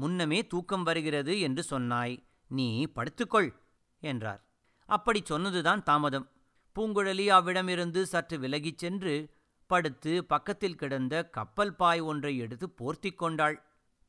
முன்னமே 0.02 0.40
தூக்கம் 0.48 0.84
வருகிறது 0.84 1.34
என்று 1.40 1.64
சொன்னாய். 1.64 2.16
நீ 2.52 2.68
படுத்துக்கொள் 2.96 3.50
என்றார். 4.04 4.42
அப்படி 4.90 5.20
சொன்னதுதான் 5.24 5.82
தாமதம். 5.84 6.28
பூங்குழலி 6.76 7.26
அவ்விடமிருந்து 7.38 8.02
சற்று 8.04 8.36
விலகிச் 8.40 8.78
சென்று 8.78 9.16
படுத்து 9.70 10.14
பக்கத்தில் 10.26 10.76
கிடந்த 10.76 11.16
கப்பல் 11.30 11.74
பாய் 11.76 12.02
ஒன்றை 12.02 12.34
எடுத்து 12.38 12.68
போர்த்திக் 12.80 13.20
கொண்டாள். 13.22 13.58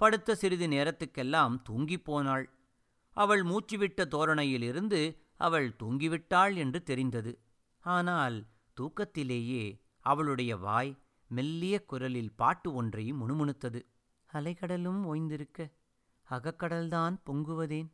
படுத்த 0.00 0.34
சிறிது 0.34 0.66
நேரத்துக்கெல்லாம் 0.66 1.56
தூங்கிப் 1.62 2.04
போனாள். 2.04 2.46
அவள் 3.16 3.42
மூச்சுவிட்ட 3.44 4.00
தோரணையிலிருந்து 4.14 5.00
அவள் 5.38 5.68
தூங்கிவிட்டாள் 5.82 6.54
என்று 6.56 6.80
தெரிந்தது. 6.82 7.32
ஆனால் 7.84 8.38
தூக்கத்திலேயே 8.76 9.64
அவளுடைய 10.06 10.52
வாய் 10.56 10.92
மெல்லிய 11.30 11.76
குரலில் 11.84 12.36
பாட்டு 12.36 12.68
ஒன்றை 12.74 13.04
முணுமுணுத்தது. 13.12 13.80
அலைகடலும் 14.30 15.00
ஓய்ந்திருக்க 15.04 15.60
அகக்கடல்தான் 16.30 17.20
பொங்குவதேன்? 17.26 17.88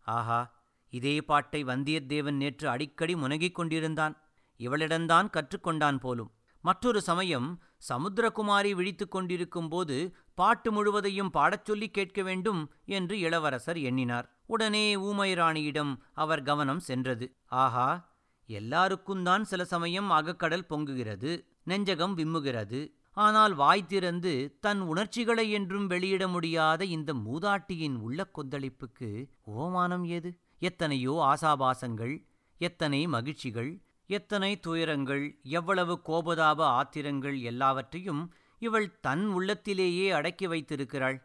ஆஹா 0.00 0.62
இதே 0.90 1.22
பாட்டை 1.22 1.64
வந்தியத்தேவன் 1.64 2.36
நேற்று 2.36 2.68
அடிக்கடி 2.68 3.14
முனகிக் 3.14 3.54
கொண்டிருந்தான். 3.54 4.22
இவளிடம்தான் 4.58 5.30
கற்றுக்கொண்டான் 5.30 5.96
போலும். 5.96 6.32
மற்றொரு 6.60 7.00
சமயம் 7.00 7.62
சமுத்திரகுமாரி 7.88 8.70
விழித்துக் 8.70 9.10
கொண்டிருக்கும்போது 9.10 10.16
பாட்டு 10.34 10.72
முழுவதையும் 10.72 11.30
பாடச் 11.30 11.64
சொல்லி 11.64 11.90
கேட்க 11.90 12.22
வேண்டும் 12.22 12.72
என்று 12.84 13.18
இளவரசர் 13.18 13.78
எண்ணினார். 13.78 14.38
உடனே 14.46 14.96
ஊமைராணியிடம் 14.96 15.96
அவர் 16.12 16.42
கவனம் 16.42 16.80
சென்றது. 16.80 17.36
ஆஹா 17.46 18.16
எல்லாருக்கும்தான் 18.48 19.42
சில 19.42 19.64
சமயம் 19.64 20.10
அகக்கடல் 20.10 20.66
பொங்குகிறது 20.70 21.44
நெஞ்சகம் 21.66 22.16
விம்முகிறது. 22.18 22.94
ஆனால் 23.16 23.54
வாய் 23.54 23.86
திறந்து 23.86 24.32
தன் 24.60 24.80
உணர்ச்சிகளை 24.80 25.50
என்றும் 25.50 25.86
வெளியிட 25.86 26.24
முடியாத 26.28 26.84
இந்த 26.84 27.10
மூதாட்டியின் 27.14 27.96
உள்ள 27.96 28.30
கொந்தளிப்புக்கு 28.34 29.10
ஓமானம் 29.56 30.04
ஏது? 30.06 30.30
எத்தனையோ 30.58 31.14
ஆசாபாசங்கள் 31.32 32.14
எத்தனை 32.60 33.00
மகிழ்ச்சிகள் 33.06 33.70
எத்தனை 34.10 34.50
துயரங்கள் 34.60 35.24
எவ்வளவு 35.42 35.94
கோபதாப 36.06 36.60
ஆத்திரங்கள் 36.78 37.36
எல்லாவற்றையும் 37.40 38.22
இவள் 38.58 38.88
தன் 39.00 39.24
உள்ளத்திலேயே 39.28 40.06
அடக்கி 40.10 40.46
வைத்திருக்கிறாள். 40.46 41.16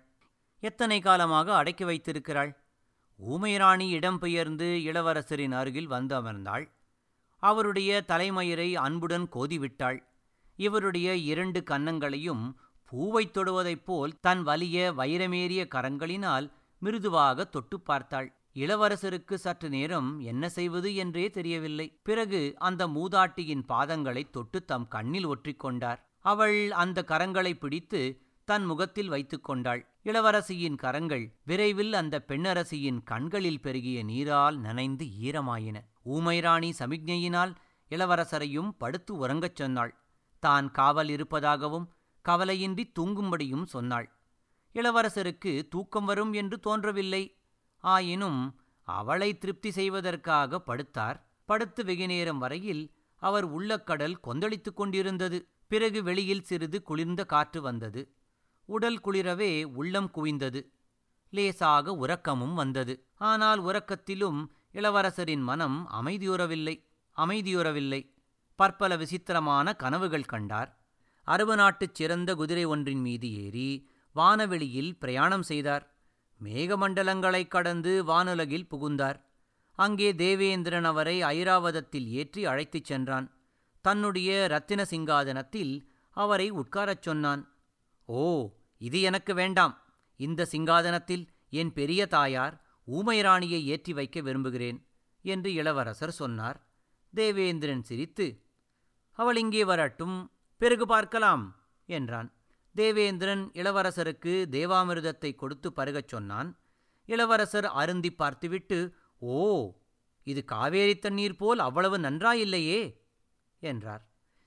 எத்தனை 0.64 1.00
காலமாக 1.00 1.48
அடக்கி 1.56 1.84
வைத்திருக்கிறாள்? 1.84 2.52
ஊமைராணி 3.20 3.88
இடம்பெயர்ந்து 3.98 4.68
இளவரசரின் 4.90 5.52
அருகில் 5.52 5.88
வந்து 5.88 6.16
அமர்ந்தாள். 6.16 6.66
அவருடைய 7.44 8.06
தலைமயிரை 8.08 8.70
அன்புடன் 8.76 9.28
கோதிவிட்டாள். 9.34 10.00
இவருடைய 10.60 11.16
இரண்டு 11.16 11.64
கன்னங்களையும் 11.70 12.46
பூவைத் 12.86 13.38
தொடுவதைப் 13.38 13.84
போல் 13.86 14.20
தன் 14.20 14.42
வலிய 14.44 14.94
வைரமேறிய 14.98 15.68
கரங்களினால் 15.76 16.48
மிருதுவாக 16.82 17.44
தொட்டு 17.44 17.80
பார்த்தாள். 17.80 18.34
இளவரசருக்கு 18.56 19.34
சற்று 19.34 19.70
நேரம் 19.70 20.20
என்ன 20.20 20.50
செய்வது 20.50 20.96
என்றே 20.96 21.30
தெரியவில்லை. 21.30 22.00
பிறகு 22.04 22.56
அந்த 22.58 22.88
மூதாட்டியின் 22.88 23.64
பாதங்களை 23.68 24.30
தொட்டு 24.30 24.66
தம் 24.66 24.88
கண்ணில் 24.88 25.28
ஒற்றிக்கொண்டார் 25.28 26.00
அவள் 26.20 26.72
அந்த 26.72 27.06
கரங்களை 27.08 27.54
பிடித்து 27.54 28.02
தன் 28.46 28.66
முகத்தில் 28.66 29.08
வைத்துக் 29.08 29.44
கொண்டாள். 29.44 29.82
இளவரசியின் 30.04 30.76
கரங்கள் 30.76 31.26
விரைவில் 31.46 31.94
அந்த 31.94 32.24
பெண்ணரசியின் 32.28 33.00
கண்களில் 33.04 33.62
பெருகிய 33.62 34.04
நீரால் 34.04 34.60
நனைந்து 34.60 35.06
ஈரமாயின. 35.22 35.76
ஊமைராணி 36.06 36.72
சமிக்ஞையினால் 36.80 37.56
இளவரசரையும் 37.90 38.70
படுத்து 38.78 39.28
உறங்கச் 39.28 39.56
சொன்னாள். 39.56 39.94
தான் 40.40 40.72
காவல் 40.72 41.10
இருப்பதாகவும் 41.10 41.90
கவலையின்றி 42.26 42.92
தூங்கும்படியும் 43.00 43.66
சொன்னாள். 43.66 44.08
இளவரசருக்கு 44.74 45.68
தூக்கம் 45.68 46.06
வரும் 46.06 46.34
என்று 46.34 46.60
தோன்றவில்லை. 46.60 47.24
ஆயினும் 47.84 48.60
அவளை 48.84 49.38
திருப்தி 49.38 49.72
செய்வதற்காக 49.72 50.62
படுத்தார். 50.68 51.18
படுத்து 51.46 51.86
வெகுநேரம் 51.86 52.38
வரையில் 52.38 52.84
அவர் 53.16 53.46
உள்ளக்கடல் 53.54 54.20
கொந்தளித்துக் 54.20 54.76
கொண்டிருந்தது. 54.76 55.48
பிறகு 55.68 56.04
வெளியில் 56.04 56.44
சிறிது 56.44 56.84
குளிர்ந்த 56.84 57.26
காற்று 57.26 57.62
வந்தது. 57.62 58.02
உடல் 58.66 59.00
குளிரவே 59.00 59.64
உள்ளம் 59.64 60.12
குவிந்தது. 60.16 60.62
லேசாக 61.30 61.94
உறக்கமும் 61.94 62.54
வந்தது. 62.54 62.94
ஆனால் 63.16 63.60
உறக்கத்திலும் 63.60 64.40
இளவரசரின் 64.74 65.42
மனம் 65.42 65.90
அமைதியுறவில்லை. 65.92 66.76
அமைதியுறவில்லை. 67.18 68.02
பற்பல 68.60 68.96
விசித்திரமான 68.96 69.74
கனவுகள் 69.74 70.26
கண்டார். 70.26 70.84
அரபு 71.24 71.56
நாட்டுச் 71.56 71.96
சிறந்த 71.96 72.36
குதிரை 72.36 72.66
ஒன்றின் 72.66 73.00
மீது 73.00 73.46
ஏறி 73.46 73.90
வானவெளியில் 74.16 75.00
பிரயாணம் 75.00 75.44
செய்தார். 75.44 75.96
மேகமண்டலங்களைக் 76.44 77.48
கடந்து 77.48 78.04
வானுலகில் 78.08 78.68
புகுந்தார். 78.68 79.30
அங்கே 79.76 80.16
தேவேந்திரன் 80.16 80.84
அவரை 80.84 81.22
ஐராவதத்தில் 81.22 82.06
ஏற்றி 82.06 82.46
அழைத்துச் 82.46 82.86
சென்றான். 82.86 83.38
தன்னுடைய 83.82 84.48
ரத்தின 84.48 84.84
சிங்காதனத்தில் 84.84 85.86
அவரை 86.10 86.52
உட்காரச் 86.52 87.02
சொன்னான் 87.02 87.54
ஓ 88.06 88.52
இது 88.78 89.02
எனக்கு 89.02 89.34
வேண்டாம். 89.34 89.82
இந்த 90.16 90.48
சிங்காதனத்தில் 90.52 91.28
என் 91.50 91.74
பெரிய 91.74 92.06
தாயார் 92.06 92.66
ஊமைராணியை 92.88 93.64
ஏற்றி 93.64 93.94
வைக்க 93.94 94.22
விரும்புகிறேன் 94.22 94.86
என்று 95.22 95.54
இளவரசர் 95.54 96.12
சொன்னார். 96.12 96.68
தேவேந்திரன் 97.16 97.84
சிரித்து 97.84 98.44
அவள் 99.20 99.38
இங்கே 99.38 99.64
வரட்டும் 99.64 100.18
பிறகு 100.62 100.86
பார்க்கலாம் 100.86 101.44
என்றான். 101.90 102.30
தேவேந்திரன் 102.76 103.44
இளவரசருக்கு 103.54 104.34
தேவாமிர்தத்தை 104.56 105.32
கொடுத்து 105.36 105.70
பருகச் 105.76 106.08
சொன்னான். 106.08 106.50
இளவரசர் 107.10 107.68
அருந்தி 107.82 108.12
பார்த்துவிட்டு 108.12 108.80
ஓ 109.22 109.40
இது 110.28 110.42
காவேரி 110.46 110.96
தண்ணீர் 111.00 111.36
போல் 111.36 111.60
அவ்வளவு 111.60 111.98
நன்றாயில்லையே 111.98 112.82
என்றார். 113.64 114.04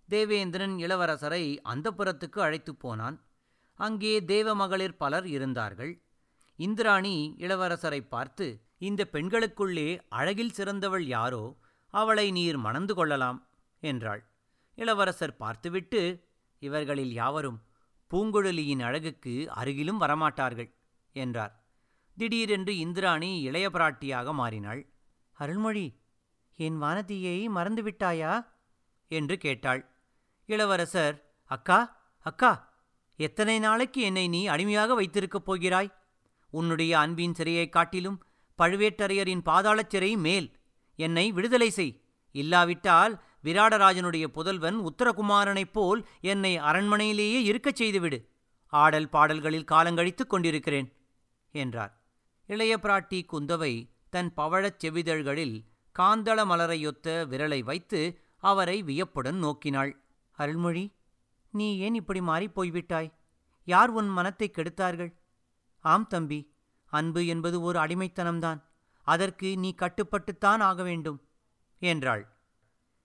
தேவேந்திரன் 0.08 0.76
இளவரசரை 0.76 1.42
அந்தப்புறத்துக்கு 1.64 2.38
அழைத்துப் 2.38 2.80
போனான். 2.80 3.16
அங்கே 3.78 4.14
தேவமகளிர் 4.32 4.98
பலர் 4.98 5.26
இருந்தார்கள். 5.26 5.92
இந்திராணி 6.58 7.16
இளவரசரை 7.38 8.00
பார்த்து 8.08 8.46
இந்த 8.78 9.02
பெண்களுக்குள்ளே 9.12 9.88
அழகில் 10.08 10.56
சிறந்தவள் 10.58 11.06
யாரோ 11.06 11.44
அவளை 11.94 12.26
நீர் 12.30 12.56
மணந்து 12.56 12.94
கொள்ளலாம் 12.94 13.38
என்றாள். 13.82 14.22
இளவரசர் 14.74 15.36
பார்த்துவிட்டு 15.36 16.24
இவர்களில் 16.58 17.12
யாவரும் 17.12 17.62
பூங்குழலியின் 18.10 18.82
அழகுக்கு 18.82 19.50
அருகிலும் 19.56 20.00
வரமாட்டார்கள் 20.00 20.74
என்றார். 21.12 21.64
திடீரென்று 22.16 22.76
இந்திராணி 22.76 23.40
இளைய 23.40 23.70
பிராட்டியாக 23.70 24.32
மாறினாள். 24.32 24.92
அருள்மொழி 25.32 26.00
என் 26.56 26.82
வானதியை 26.82 27.48
மறந்துவிட்டாயா? 27.48 28.46
என்று 29.08 29.38
கேட்டாள். 29.38 29.90
இளவரசர் 30.44 31.34
அக்கா 31.44 32.10
அக்கா 32.18 32.74
எத்தனை 33.16 33.58
நாளைக்கு 33.58 34.00
என்னை 34.00 34.28
நீ 34.28 34.46
அடிமையாக 34.46 34.94
வைத்திருக்கப் 34.94 35.44
போகிறாய்? 35.44 35.92
உன்னுடைய 36.50 36.98
அன்பின் 36.98 37.34
சிறையைக் 37.34 37.72
காட்டிலும் 37.72 38.24
பழுவேட்டரையரின் 38.58 39.42
பாதாளச் 39.44 39.90
சிறை 39.90 40.16
மேல் 40.16 40.58
என்னை 40.94 41.32
விடுதலை 41.32 41.70
செய். 41.70 42.04
இல்லாவிட்டால் 42.30 43.22
விராடராஜனுடைய 43.44 44.26
புதல்வன் 44.26 44.76
உத்தரகுமாரனைப் 44.78 45.72
போல் 45.72 46.06
என்னை 46.20 46.58
அரண்மனையிலேயே 46.58 47.42
இருக்கச் 47.42 47.76
செய்துவிடு. 47.76 48.28
ஆடல் 48.66 49.08
பாடல்களில் 49.08 49.64
காலங்கழித்துக் 49.64 50.30
கொண்டிருக்கிறேன் 50.30 50.96
என்றார். 51.50 52.02
இளைய 52.46 52.78
பிராட்டி 52.82 53.26
குந்தவை 53.32 53.90
தன் 54.10 54.32
பவழச் 54.36 54.84
செவிதழ்களில் 54.84 55.64
காந்தள 55.98 56.44
மலரையொத்த 56.44 57.26
விரலை 57.26 57.62
வைத்து 57.62 58.18
அவரை 58.38 58.82
வியப்புடன் 58.82 59.44
நோக்கினாள். 59.44 59.92
அருள்மொழி 60.30 60.92
நீ 61.50 61.78
ஏன் 61.78 61.94
இப்படி 61.94 62.20
மாறிப் 62.20 62.54
போய்விட்டாய்? 62.54 63.12
யார் 63.64 63.90
உன் 63.90 64.08
மனத்தை 64.08 64.50
கெடுத்தார்கள்? 64.56 65.14
ஆம் 65.78 66.06
தம்பி 66.06 66.54
அன்பு 66.86 67.26
என்பது 67.26 67.60
ஒரு 67.60 67.78
அடிமைத்தனம்தான். 67.78 68.62
அதற்கு 69.02 69.56
நீ 69.56 69.74
கட்டுப்பட்டுத்தான் 69.76 70.60
ஆக 70.60 70.82
வேண்டும் 70.82 71.22
என்றாள். 71.78 72.31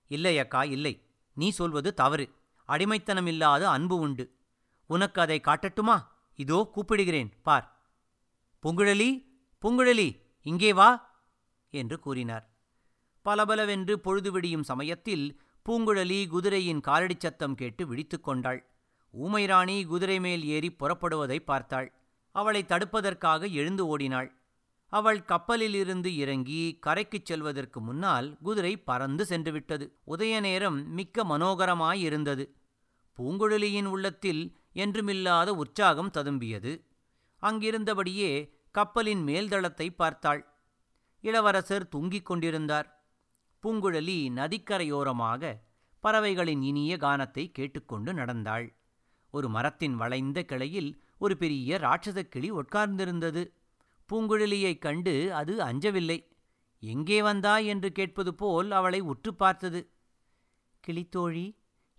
இல்லை 0.07 0.39
அக்கா 0.39 0.63
இல்லை. 0.63 1.03
நீ 1.33 1.49
சொல்வது 1.49 1.93
தவறு. 1.93 2.33
அடிமைத்தனமில்லாத 2.67 3.61
அன்பு 3.61 3.95
உண்டு. 3.95 4.25
உனக்கு 4.85 5.21
அதை 5.21 5.41
காட்டட்டுமா? 5.43 5.97
இதோ 6.35 6.71
கூப்பிடுகிறேன் 6.75 7.31
பார். 7.41 7.89
பூங்குழலி 8.63 9.09
பூங்குழலி 9.61 10.21
இங்கே 10.41 10.73
வா 10.73 10.89
என்று 11.69 11.99
கூறினார். 11.99 12.49
பலபலவென்று 13.25 13.93
பொழுது 13.93 14.31
விடியும் 14.31 14.63
சமயத்தில் 14.63 15.41
பூங்குழலி 15.69 16.27
குதிரையின் 16.27 16.81
காலடிச் 16.87 17.19
சத்தம் 17.19 17.55
கேட்டு 17.55 17.87
விழித்துக் 17.87 18.23
கொண்டாள். 18.23 18.71
ஊமைராணி 19.13 19.85
குதிரை 19.85 20.19
மேல் 20.19 20.43
ஏறி 20.45 20.75
புறப்படுவதை 20.79 21.39
பார்த்தாள். 21.39 21.93
அவளை 22.31 22.63
தடுப்பதற்காக 22.63 23.51
எழுந்து 23.51 23.87
ஓடினாள். 23.87 24.29
அவள் 24.89 25.25
கப்பலிலிருந்து 25.25 26.15
இறங்கி 26.15 26.79
கரைக்குச் 26.85 27.25
செல்வதற்கு 27.25 27.81
முன்னால் 27.81 28.37
குதிரை 28.41 28.77
பறந்து 28.77 29.23
சென்றுவிட்டது. 29.29 29.91
உதய 30.07 30.39
நேரம் 30.39 30.91
மிக்க 30.91 31.23
மனோகரமாயிருந்தது. 31.23 32.45
பூங்குழலியின் 33.17 33.85
உள்ளத்தில் 33.85 34.57
என்றுமில்லாத 34.73 35.47
உற்சாகம் 35.47 36.11
ததும்பியது. 36.11 36.81
அங்கிருந்தபடியே 37.41 38.53
கப்பலின் 38.71 39.25
மேல்தளத்தை 39.25 39.95
பார்த்தாள். 39.95 40.53
இளவரசர் 41.21 41.87
தூங்கிக் 41.87 42.25
கொண்டிருந்தார். 42.25 43.09
பூங்குழலி 43.63 44.17
நதிக்கரையோரமாக 44.31 45.59
பறவைகளின் 45.99 46.61
இனிய 46.61 46.97
கானத்தை 46.97 47.51
கேட்டுக்கொண்டு 47.51 48.13
நடந்தாள். 48.13 48.75
ஒரு 49.29 49.49
மரத்தின் 49.49 49.95
வளைந்த 49.95 50.43
கிளையில் 50.43 51.03
ஒரு 51.17 51.37
பெரிய 51.37 51.77
ராட்சசக் 51.77 52.29
கிளி 52.29 52.51
உட்கார்ந்திருந்தது. 52.51 53.43
பூங்குழலியைக் 54.09 54.77
கண்டு 54.77 55.33
அது 55.33 55.63
அஞ்சவில்லை. 55.63 56.19
எங்கே 56.83 57.21
வந்தாய்? 57.21 57.65
என்று 57.65 57.91
கேட்பது 57.91 58.35
போல் 58.35 58.71
அவளை 58.71 58.99
உற்று 58.99 59.33
பார்த்தது. 59.33 59.81
கிளித்தோழி 60.83 61.45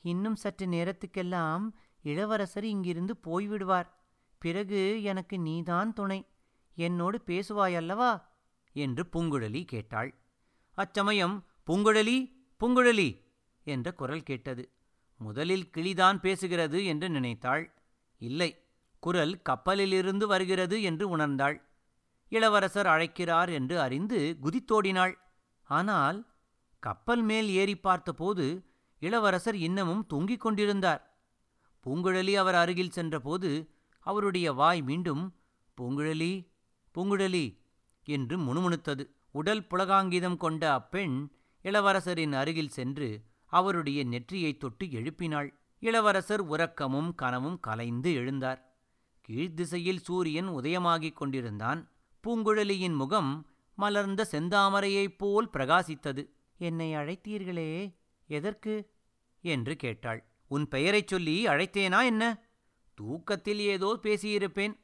இன்னும் 0.04 0.36
சற்று 0.36 0.66
நேரத்துக்கெல்லாம் 0.66 1.64
இளவரசர் 2.04 2.64
இங்கிருந்து 2.64 3.14
போய்விடுவார். 3.26 3.88
பிறகு 4.42 5.02
எனக்கு 5.02 5.38
நீதான் 5.38 5.92
துணை. 5.92 6.20
என்னோடு 6.76 7.18
பேசுவாயல்லவா 7.26 8.10
என்று 8.76 9.02
பூங்குழலி 9.12 9.64
கேட்டாள். 9.64 10.10
அச்சமயம் 10.78 11.36
பூங்குழலி 11.66 12.18
பூங்குழலி! 12.60 13.08
என்ற 13.66 13.88
குரல் 13.92 14.22
கேட்டது. 14.22 14.62
முதலில் 15.20 15.70
கிளிதான் 15.76 16.18
பேசுகிறது 16.22 16.84
என்று 16.84 17.10
நினைத்தாள். 17.10 17.64
இல்லை 18.20 18.50
குரல் 19.02 19.42
கப்பலிலிருந்து 19.42 20.26
வருகிறது 20.26 20.76
என்று 20.82 21.16
உணர்ந்தாள். 21.16 21.56
இளவரசர் 22.28 22.86
அழைக்கிறார் 22.86 23.48
என்று 23.48 23.80
அறிந்து 23.80 24.36
குதித்தோடினாள். 24.42 25.14
ஆனால் 25.62 26.26
கப்பல் 26.78 27.22
மேல் 27.22 27.48
ஏறி 27.48 27.76
பார்த்தபோது 27.76 28.64
இளவரசர் 28.98 29.56
இன்னமும் 29.56 30.06
தூங்கிக் 30.06 30.40
கொண்டிருந்தார். 30.40 31.26
பூங்குழலி 31.86 32.32
அவர் 32.32 32.54
அருகில் 32.54 32.90
சென்றபோது 32.90 33.70
அவருடைய 34.00 34.52
வாய் 34.52 34.82
மீண்டும் 34.82 35.34
பூங்குழலி 35.80 36.46
பூங்குழலி 36.94 37.58
என்று 38.04 38.38
முணுமுணுத்தது. 38.38 39.06
உடல் 39.30 39.66
புலகாங்கிதம் 39.70 40.36
கொண்ட 40.36 40.72
அப்பெண் 40.72 41.30
இளவரசரின் 41.62 42.32
அருகில் 42.32 42.68
சென்று 42.68 43.22
அவருடைய 43.44 44.04
நெற்றியைத் 44.04 44.56
தொட்டு 44.56 44.90
எழுப்பினாள். 44.90 45.58
இளவரசர் 45.78 46.40
உறக்கமும் 46.40 47.14
கனவும் 47.14 47.60
கலைந்து 47.60 48.10
எழுந்தார். 48.10 48.58
கீழ்த்திசையில் 49.28 49.98
சூரியன் 49.98 50.48
உதயமாகிக் 50.48 51.12
கொண்டிருந்தான். 51.12 51.90
பூங்குழலியின் 52.26 52.94
முகம் 52.94 53.50
மலர்ந்த 53.74 54.28
செந்தாமரையைப் 54.30 55.18
போல் 55.18 55.50
பிரகாசித்தது. 55.52 56.28
என்னை 56.58 56.94
அழைத்தீர்களே 56.94 57.96
எதற்கு? 58.26 58.90
என்று 59.40 59.76
கேட்டாள். 59.76 60.24
உன் 60.48 60.68
பெயரைச் 60.68 61.08
சொல்லி 61.08 61.46
அழைத்தேனா 61.46 62.04
என்ன? 62.04 62.46
தூக்கத்தில் 62.94 63.58
ஏதோ 63.58 63.98
பேசியிருப்பேன். 64.02 64.78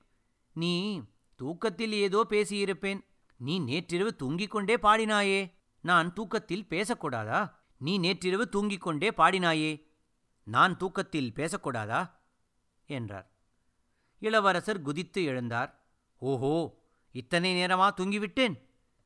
நீ 0.54 1.02
தூக்கத்தில் 1.36 1.92
ஏதோ 1.92 2.26
பேசியிருப்பேன். 2.28 3.04
நீ 3.36 3.58
நேற்றிரவு 3.58 4.16
தூங்கிக் 4.16 4.50
கொண்டே 4.50 4.76
பாடினாயே. 4.76 5.52
நான் 5.80 6.12
தூக்கத்தில் 6.12 6.66
பேசக்கூடாதா? 6.70 7.54
நீ 7.76 7.98
நேற்றிரவு 7.98 8.48
தூங்கிக் 8.48 8.80
கொண்டே 8.80 9.10
பாடினாயே. 9.10 9.86
நான் 10.42 10.76
தூக்கத்தில் 10.76 11.32
பேசக்கூடாதா? 11.36 12.10
என்றார். 12.86 13.32
இளவரசர் 14.18 14.82
குதித்து 14.82 15.22
எழுந்தார். 15.22 15.74
ஓஹோ! 16.18 16.83
இத்தனை 17.14 17.54
நேரமா 17.54 17.90
தூங்கிவிட்டேன்? 17.96 18.54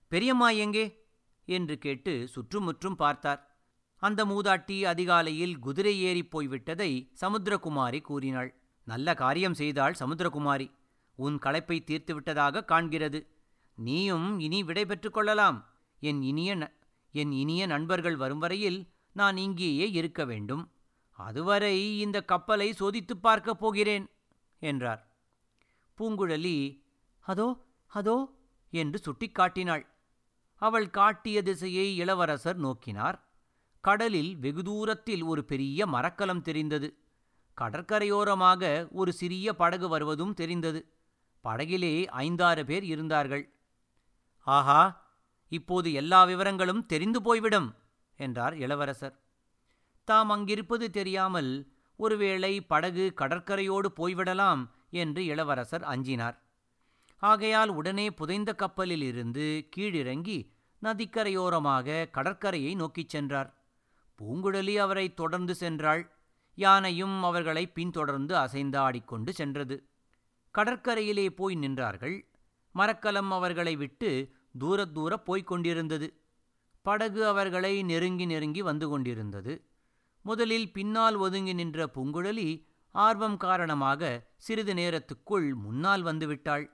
பெரியம்மா 0.08 0.50
எங்கே? 0.50 1.06
என்று 1.44 1.78
கேட்டு 1.78 2.28
சுற்றுமுற்றும் 2.28 2.96
பார்த்தார். 2.96 3.56
அந்த 3.96 4.24
மூதாட்டி 4.24 4.82
அதிகாலையில் 4.82 5.58
குதிரை 5.58 6.00
ஏறிப் 6.00 6.40
போய்விட்டதை 6.40 7.10
சமுத்திரகுமாரி 7.20 8.00
கூறினாள். 8.00 8.60
நல்ல 8.84 9.14
காரியம் 9.14 9.54
செய்தாள் 9.54 9.94
சமுத்திரகுமாரி. 9.98 10.70
உன் 11.14 11.38
களைப்பை 11.38 11.84
தீர்த்துவிட்டதாக 11.84 12.64
காண்கிறது. 12.64 13.26
நீயும் 13.74 14.40
இனி 14.40 14.62
விடைபெற்றுக் 14.62 15.14
கொள்ளலாம். 15.14 15.68
என் 16.00 16.22
இனிய 16.22 16.56
ந- 16.56 16.72
என் 17.12 17.32
இனிய 17.32 17.66
நண்பர்கள் 17.66 18.16
வரும் 18.16 18.38
வரையில் 18.38 18.90
நான் 19.12 19.36
இங்கேயே 19.36 19.90
இருக்க 19.90 20.24
வேண்டும். 20.24 20.72
அதுவரை 21.10 22.00
இந்த 22.00 22.24
கப்பலை 22.24 22.72
சோதித்துப் 22.72 23.22
பார்க்கப் 23.22 23.60
போகிறேன் 23.60 24.10
என்றார். 24.58 25.16
பூங்குழலி 25.98 26.82
அதோ 27.18 27.66
அதோ 27.92 28.16
என்று 28.72 28.98
சுட்டிக்காட்டினாள். 29.06 29.84
அவள் 30.62 30.90
காட்டிய 30.90 31.42
திசையை 31.42 31.96
இளவரசர் 31.96 32.58
நோக்கினார். 32.58 33.18
கடலில் 33.80 34.36
வெகு 34.36 34.62
தூரத்தில் 34.62 35.22
ஒரு 35.22 35.44
பெரிய 35.44 35.86
மரக்கலம் 35.86 36.42
தெரிந்தது. 36.42 36.88
கடற்கரையோரமாக 37.56 38.88
ஒரு 38.90 39.12
சிறிய 39.12 39.54
படகு 39.54 39.88
வருவதும் 39.88 40.34
தெரிந்தது. 40.34 40.80
படகிலே 41.44 41.94
ஐந்தாறு 42.06 42.64
பேர் 42.64 42.84
இருந்தார்கள். 42.84 43.44
ஆஹா 44.46 44.82
இப்போது 45.48 45.92
எல்லா 45.92 46.20
விவரங்களும் 46.26 46.86
தெரிந்து 46.86 47.22
போய்விடும் 47.22 47.68
என்றார் 48.16 48.54
இளவரசர். 48.54 49.16
தாம் 50.04 50.30
அங்கிருப்பது 50.30 50.90
தெரியாமல் 50.90 51.50
ஒருவேளை 51.96 52.60
படகு 52.62 53.12
கடற்கரையோடு 53.16 53.88
போய்விடலாம் 53.96 54.62
என்று 54.90 55.24
இளவரசர் 55.24 55.82
அஞ்சினார். 55.82 56.36
ஆகையால் 57.18 57.68
உடனே 57.68 58.10
புதைந்த 58.10 58.54
கப்பலில் 58.54 59.02
இருந்து 59.02 59.68
கீழிறங்கி 59.76 60.52
நதிக்கரையோரமாக 60.82 62.10
கடற்கரையை 62.10 62.74
நோக்கிச் 62.74 63.08
சென்றார். 63.08 63.66
பூங்குழலி 64.18 64.76
அவரை 64.76 65.14
தொடர்ந்து 65.14 65.54
சென்றாள். 65.60 66.10
யானையும் 66.54 67.22
அவர்களை 67.22 67.66
பின்தொடர்ந்து 67.66 68.34
அசைந்தாடிக்கொண்டு 68.34 69.28
சென்றது. 69.28 69.88
கடற்கரையிலே 70.58 71.28
போய் 71.28 71.56
நின்றார்கள். 71.56 72.24
மரக்கலம் 72.72 73.30
அவர்களை 73.30 73.76
விட்டு 73.76 74.32
தூர 74.58 74.84
தூர 74.84 75.16
போய்க் 75.16 75.46
கொண்டிருந்தது. 75.46 76.14
படகு 76.82 77.26
அவர்களை 77.26 77.82
நெருங்கி 77.82 78.26
நெருங்கி 78.26 78.62
வந்து 78.62 78.88
கொண்டிருந்தது. 78.88 79.62
முதலில் 80.22 80.72
பின்னால் 80.72 81.14
ஒதுங்கி 81.14 81.52
நின்ற 81.52 81.90
பூங்குழலி 81.94 82.66
ஆர்வம் 82.90 83.36
காரணமாக 83.36 84.26
சிறிது 84.36 84.74
நேரத்துக்குள் 84.74 85.54
முன்னால் 85.54 86.04
வந்துவிட்டாள் 86.04 86.64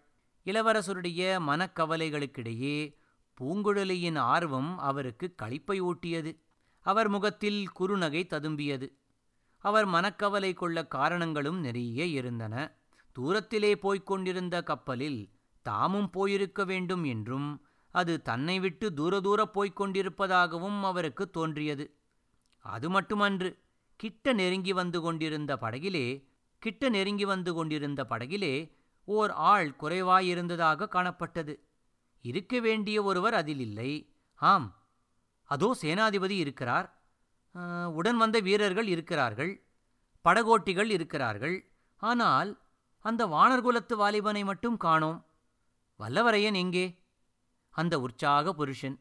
இளவரசருடைய 0.46 1.20
மனக்கவலைகளுக்கிடையே 1.40 2.76
பூங்குழலியின் 3.38 4.18
ஆர்வம் 4.18 4.78
அவருக்கு 4.78 5.34
களிப்பை 5.42 5.76
ஊட்டியது 5.80 6.32
அவர் 6.86 7.08
முகத்தில் 7.08 7.60
குறுநகை 7.80 8.22
ததும்பியது. 8.26 8.88
அவர் 9.64 9.86
மனக்கவலை 9.86 10.54
கொள்ள 10.54 10.86
காரணங்களும் 10.86 11.60
நிறைய 11.60 12.04
இருந்தன. 12.04 12.54
தூரத்திலே 13.16 13.74
போய்க் 13.74 14.06
கொண்டிருந்த 14.06 14.62
கப்பலில் 14.62 15.20
தாமும் 15.62 16.10
போயிருக்க 16.10 16.64
வேண்டும் 16.64 17.04
என்றும் 17.04 17.48
அது 17.94 18.22
தன்னை 18.22 18.60
விட்டு 18.60 18.86
தூர 18.92 19.20
தூர 19.20 19.40
போய்க் 19.46 19.80
கொண்டிருப்பதாகவும் 19.80 20.80
அவருக்கு 20.82 21.30
தோன்றியது. 21.30 21.84
அது 22.64 22.90
மட்டுமன்று 22.90 23.50
கிட்ட 24.00 24.32
நெருங்கி 24.32 24.72
வந்து 24.72 25.00
கொண்டிருந்த 25.00 25.56
படகிலே 25.56 26.06
கிட்ட 26.62 26.88
நெருங்கி 26.88 27.24
வந்து 27.24 27.54
கொண்டிருந்த 27.54 28.04
படகிலே 28.04 28.54
ஓர் 29.08 29.32
ஆள் 29.50 29.68
குறைவாயிருந்ததாக 29.82 30.88
காணப்பட்டது. 30.88 31.54
இருக்க 32.24 32.60
வேண்டிய 32.60 32.98
ஒருவர் 33.02 33.36
அதில் 33.40 33.62
இல்லை. 33.66 33.90
ஆம் 34.40 34.68
அதோ 35.50 35.68
சேனாதிபதி 35.82 36.36
இருக்கிறார். 36.44 36.88
உடன் 37.92 38.16
வந்த 38.16 38.36
வீரர்கள் 38.40 38.86
இருக்கிறார்கள். 38.86 39.52
படகோட்டிகள் 40.24 40.90
இருக்கிறார்கள். 40.90 41.56
ஆனால் 42.02 42.50
அந்த 43.04 43.22
வானர்குலத்து 43.26 43.94
வாலிபனை 43.96 44.42
மட்டும் 44.44 44.76
காணோம். 44.76 45.18
வல்லவரையன் 46.00 46.58
எங்கே? 46.62 46.86
அந்த 47.74 47.94
உற்சாக 48.00 48.54
புருஷன் 48.54 48.96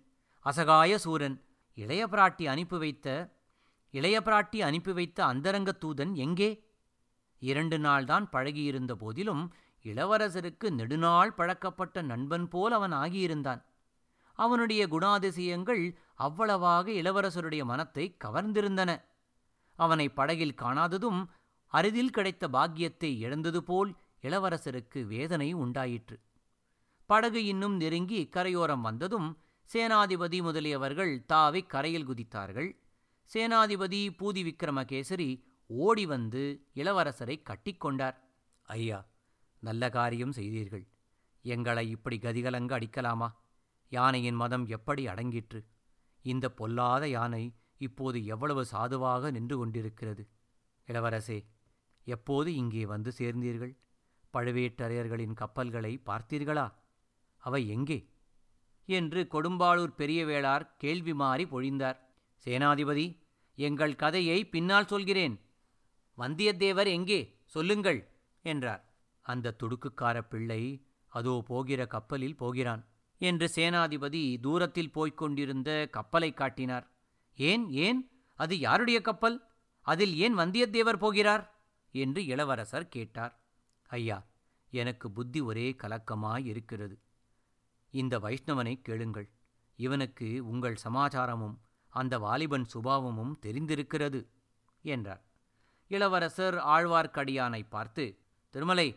அசகாய 0.45 0.93
சூரன் 0.95 1.37
இளைய 1.77 2.03
பிராட்டி 2.07 2.45
அனுப்பி 2.45 2.77
வைத்த 2.77 3.07
இளைய 3.93 4.17
பிராட்டி 4.25 4.59
அனுப்பி 4.67 4.91
வைத்த 4.91 5.19
அந்தரங்க 5.25 5.71
தூதன் 5.83 6.13
எங்கே? 6.25 6.49
இரண்டு 7.41 7.77
நாள்தான் 7.77 8.25
பழகியிருந்த 8.31 8.93
போதிலும் 8.95 9.43
இளவரசருக்கு 9.85 10.69
நெடுநாள் 10.69 11.33
பழக்கப்பட்ட 11.33 12.01
நண்பன் 12.01 12.47
போல் 12.47 12.71
அவன் 12.71 12.91
ஆகியிருந்தான். 12.91 13.61
அவனுடைய 14.33 14.87
குணாதிசயங்கள் 14.87 15.95
அவ்வளவாக 16.13 16.91
இளவரசருடைய 16.91 17.63
மனத்தை 17.65 18.17
கவர்ந்திருந்தன. 18.25 18.91
அவனை 19.75 20.09
படகில் 20.09 20.59
காணாததும் 20.61 21.25
அரிதில் 21.67 22.09
கிடைத்த 22.09 22.47
பாக்கியத்தை 22.47 23.19
இழந்தது 23.19 23.63
போல் 23.63 23.95
இளவரசருக்கு 24.21 25.07
வேதனை 25.07 25.53
உண்டாயிற்று. 25.53 26.17
படகு 27.05 27.45
இன்னும் 27.45 27.75
நெருங்கி 27.75 28.27
கரையோரம் 28.27 28.81
வந்ததும் 28.81 29.29
சேனாதிபதி 29.73 30.39
முதலியவர்கள் 30.41 31.25
தாவி 31.25 31.61
கரையில் 31.63 32.07
குதித்தார்கள். 32.07 32.69
சேனாதிபதி 33.31 34.01
பூதி 34.19 34.41
விக்ரமகேசரி 34.43 35.43
ஓடி 35.69 36.05
வந்து 36.05 36.43
இளவரசரை 36.75 37.35
கட்டிக்கொண்டார் 37.49 38.17
ஐயா 38.63 38.99
நல்ல 39.63 39.89
காரியம் 39.89 40.31
செய்தீர்கள். 40.31 40.85
எங்களை 41.41 41.89
இப்படி 41.89 42.17
கதிகலங்க 42.17 42.71
அடிக்கலாமா? 42.79 43.29
யானையின் 43.89 44.35
மதம் 44.35 44.65
எப்படி 44.65 45.07
அடங்கிற்று? 45.07 45.59
இந்த 46.21 46.51
பொல்லாத 46.51 47.07
யானை 47.07 47.55
இப்போது 47.77 48.25
எவ்வளவு 48.25 48.65
சாதுவாக 48.65 49.31
நின்று 49.31 49.57
கொண்டிருக்கிறது? 49.57 50.23
இளவரசே 50.87 51.39
எப்போது 52.03 52.55
இங்கே 52.55 52.85
வந்து 52.85 53.11
சேர்ந்தீர்கள்? 53.17 53.73
பழுவேட்டரையர்களின் 54.33 55.33
கப்பல்களை 55.33 56.01
பார்த்தீர்களா? 56.05 56.73
அவை 57.37 57.67
எங்கே? 57.67 57.99
என்று 58.85 59.27
கொடும்பாளூர் 59.31 59.93
பெரிய 59.95 60.25
வேளார் 60.25 60.65
கேள்வி 60.77 61.13
மாறி 61.13 61.45
பொழிந்தார். 61.45 61.99
சேனாதிபதி 62.45 63.05
எங்கள் 63.55 63.95
கதையை 63.95 64.45
பின்னால் 64.45 64.87
சொல்கிறேன். 64.87 65.35
வந்தியத்தேவர் 66.17 66.87
எங்கே? 66.87 67.41
சொல்லுங்கள் 67.45 68.09
என்றார். 68.41 68.92
அந்த 69.23 69.55
துடுக்குக்கார 69.59 70.21
பிள்ளை 70.21 70.85
அதோ 71.07 71.43
போகிற 71.45 71.87
கப்பலில் 71.87 72.35
போகிறான் 72.35 72.83
என்று 73.17 73.51
சேனாதிபதி 73.55 74.39
தூரத்தில் 74.39 74.91
போய்க் 74.91 75.17
கொண்டிருந்த 75.17 75.87
கப்பலை 75.91 76.33
காட்டினார். 76.33 76.85
ஏன் 77.35 77.69
ஏன்? 77.69 77.99
அது 78.35 78.59
யாருடைய 78.59 79.01
கப்பல்? 79.01 79.37
அதில் 79.81 80.15
ஏன் 80.15 80.37
வந்தியத்தேவர் 80.37 80.97
போகிறார்? 80.97 81.43
என்று 81.91 82.25
இளவரசர் 82.25 82.87
கேட்டார். 82.87 83.33
ஐயா 83.89 84.25
எனக்கு 84.71 85.11
புத்தி 85.11 85.39
ஒரே 85.41 85.75
கலக்கமாய் 85.83 86.45
இருக்கிறது. 86.45 86.95
இந்த 87.93 88.19
வைஷ்ணவனை 88.19 88.81
கேளுங்கள். 88.81 89.29
இவனுக்கு 89.75 90.47
உங்கள் 90.47 90.77
சமாச்சாரமும் 90.83 91.57
அந்த 91.93 92.19
வாலிபன் 92.19 92.65
சுபாவமும் 92.73 93.37
தெரிந்திருக்கிறது 93.41 94.21
என்றார். 94.81 95.23
இளவரசர் 95.87 96.55
ஆழ்வார்க்கடியானை 96.55 97.61
பார்த்து 97.69 98.05
திருமலை 98.49 98.87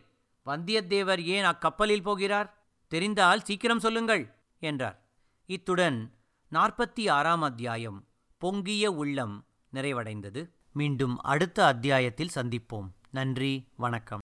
வந்தியத்தேவர் 0.47 1.21
ஏன் 1.23 1.43
அக்கப்பலில் 1.43 2.01
போகிறார்? 2.01 2.65
தெரிந்தால் 2.87 3.43
சீக்கிரம் 3.43 3.79
சொல்லுங்கள் 3.79 4.33
என்றார். 4.59 5.01
இத்துடன் 5.45 6.11
நாற்பத்தி 6.51 7.09
ஆறாம் 7.09 7.41
அத்தியாயம் 7.41 8.05
பொங்கிய 8.37 8.91
உள்ளம் 8.91 9.45
நிறைவடைந்தது. 9.73 10.49
மீண்டும் 10.73 11.21
அடுத்த 11.21 11.65
அத்தியாயத்தில் 11.65 12.35
சந்திப்போம். 12.35 12.89
நன்றி 13.09 13.67
வணக்கம். 13.75 14.21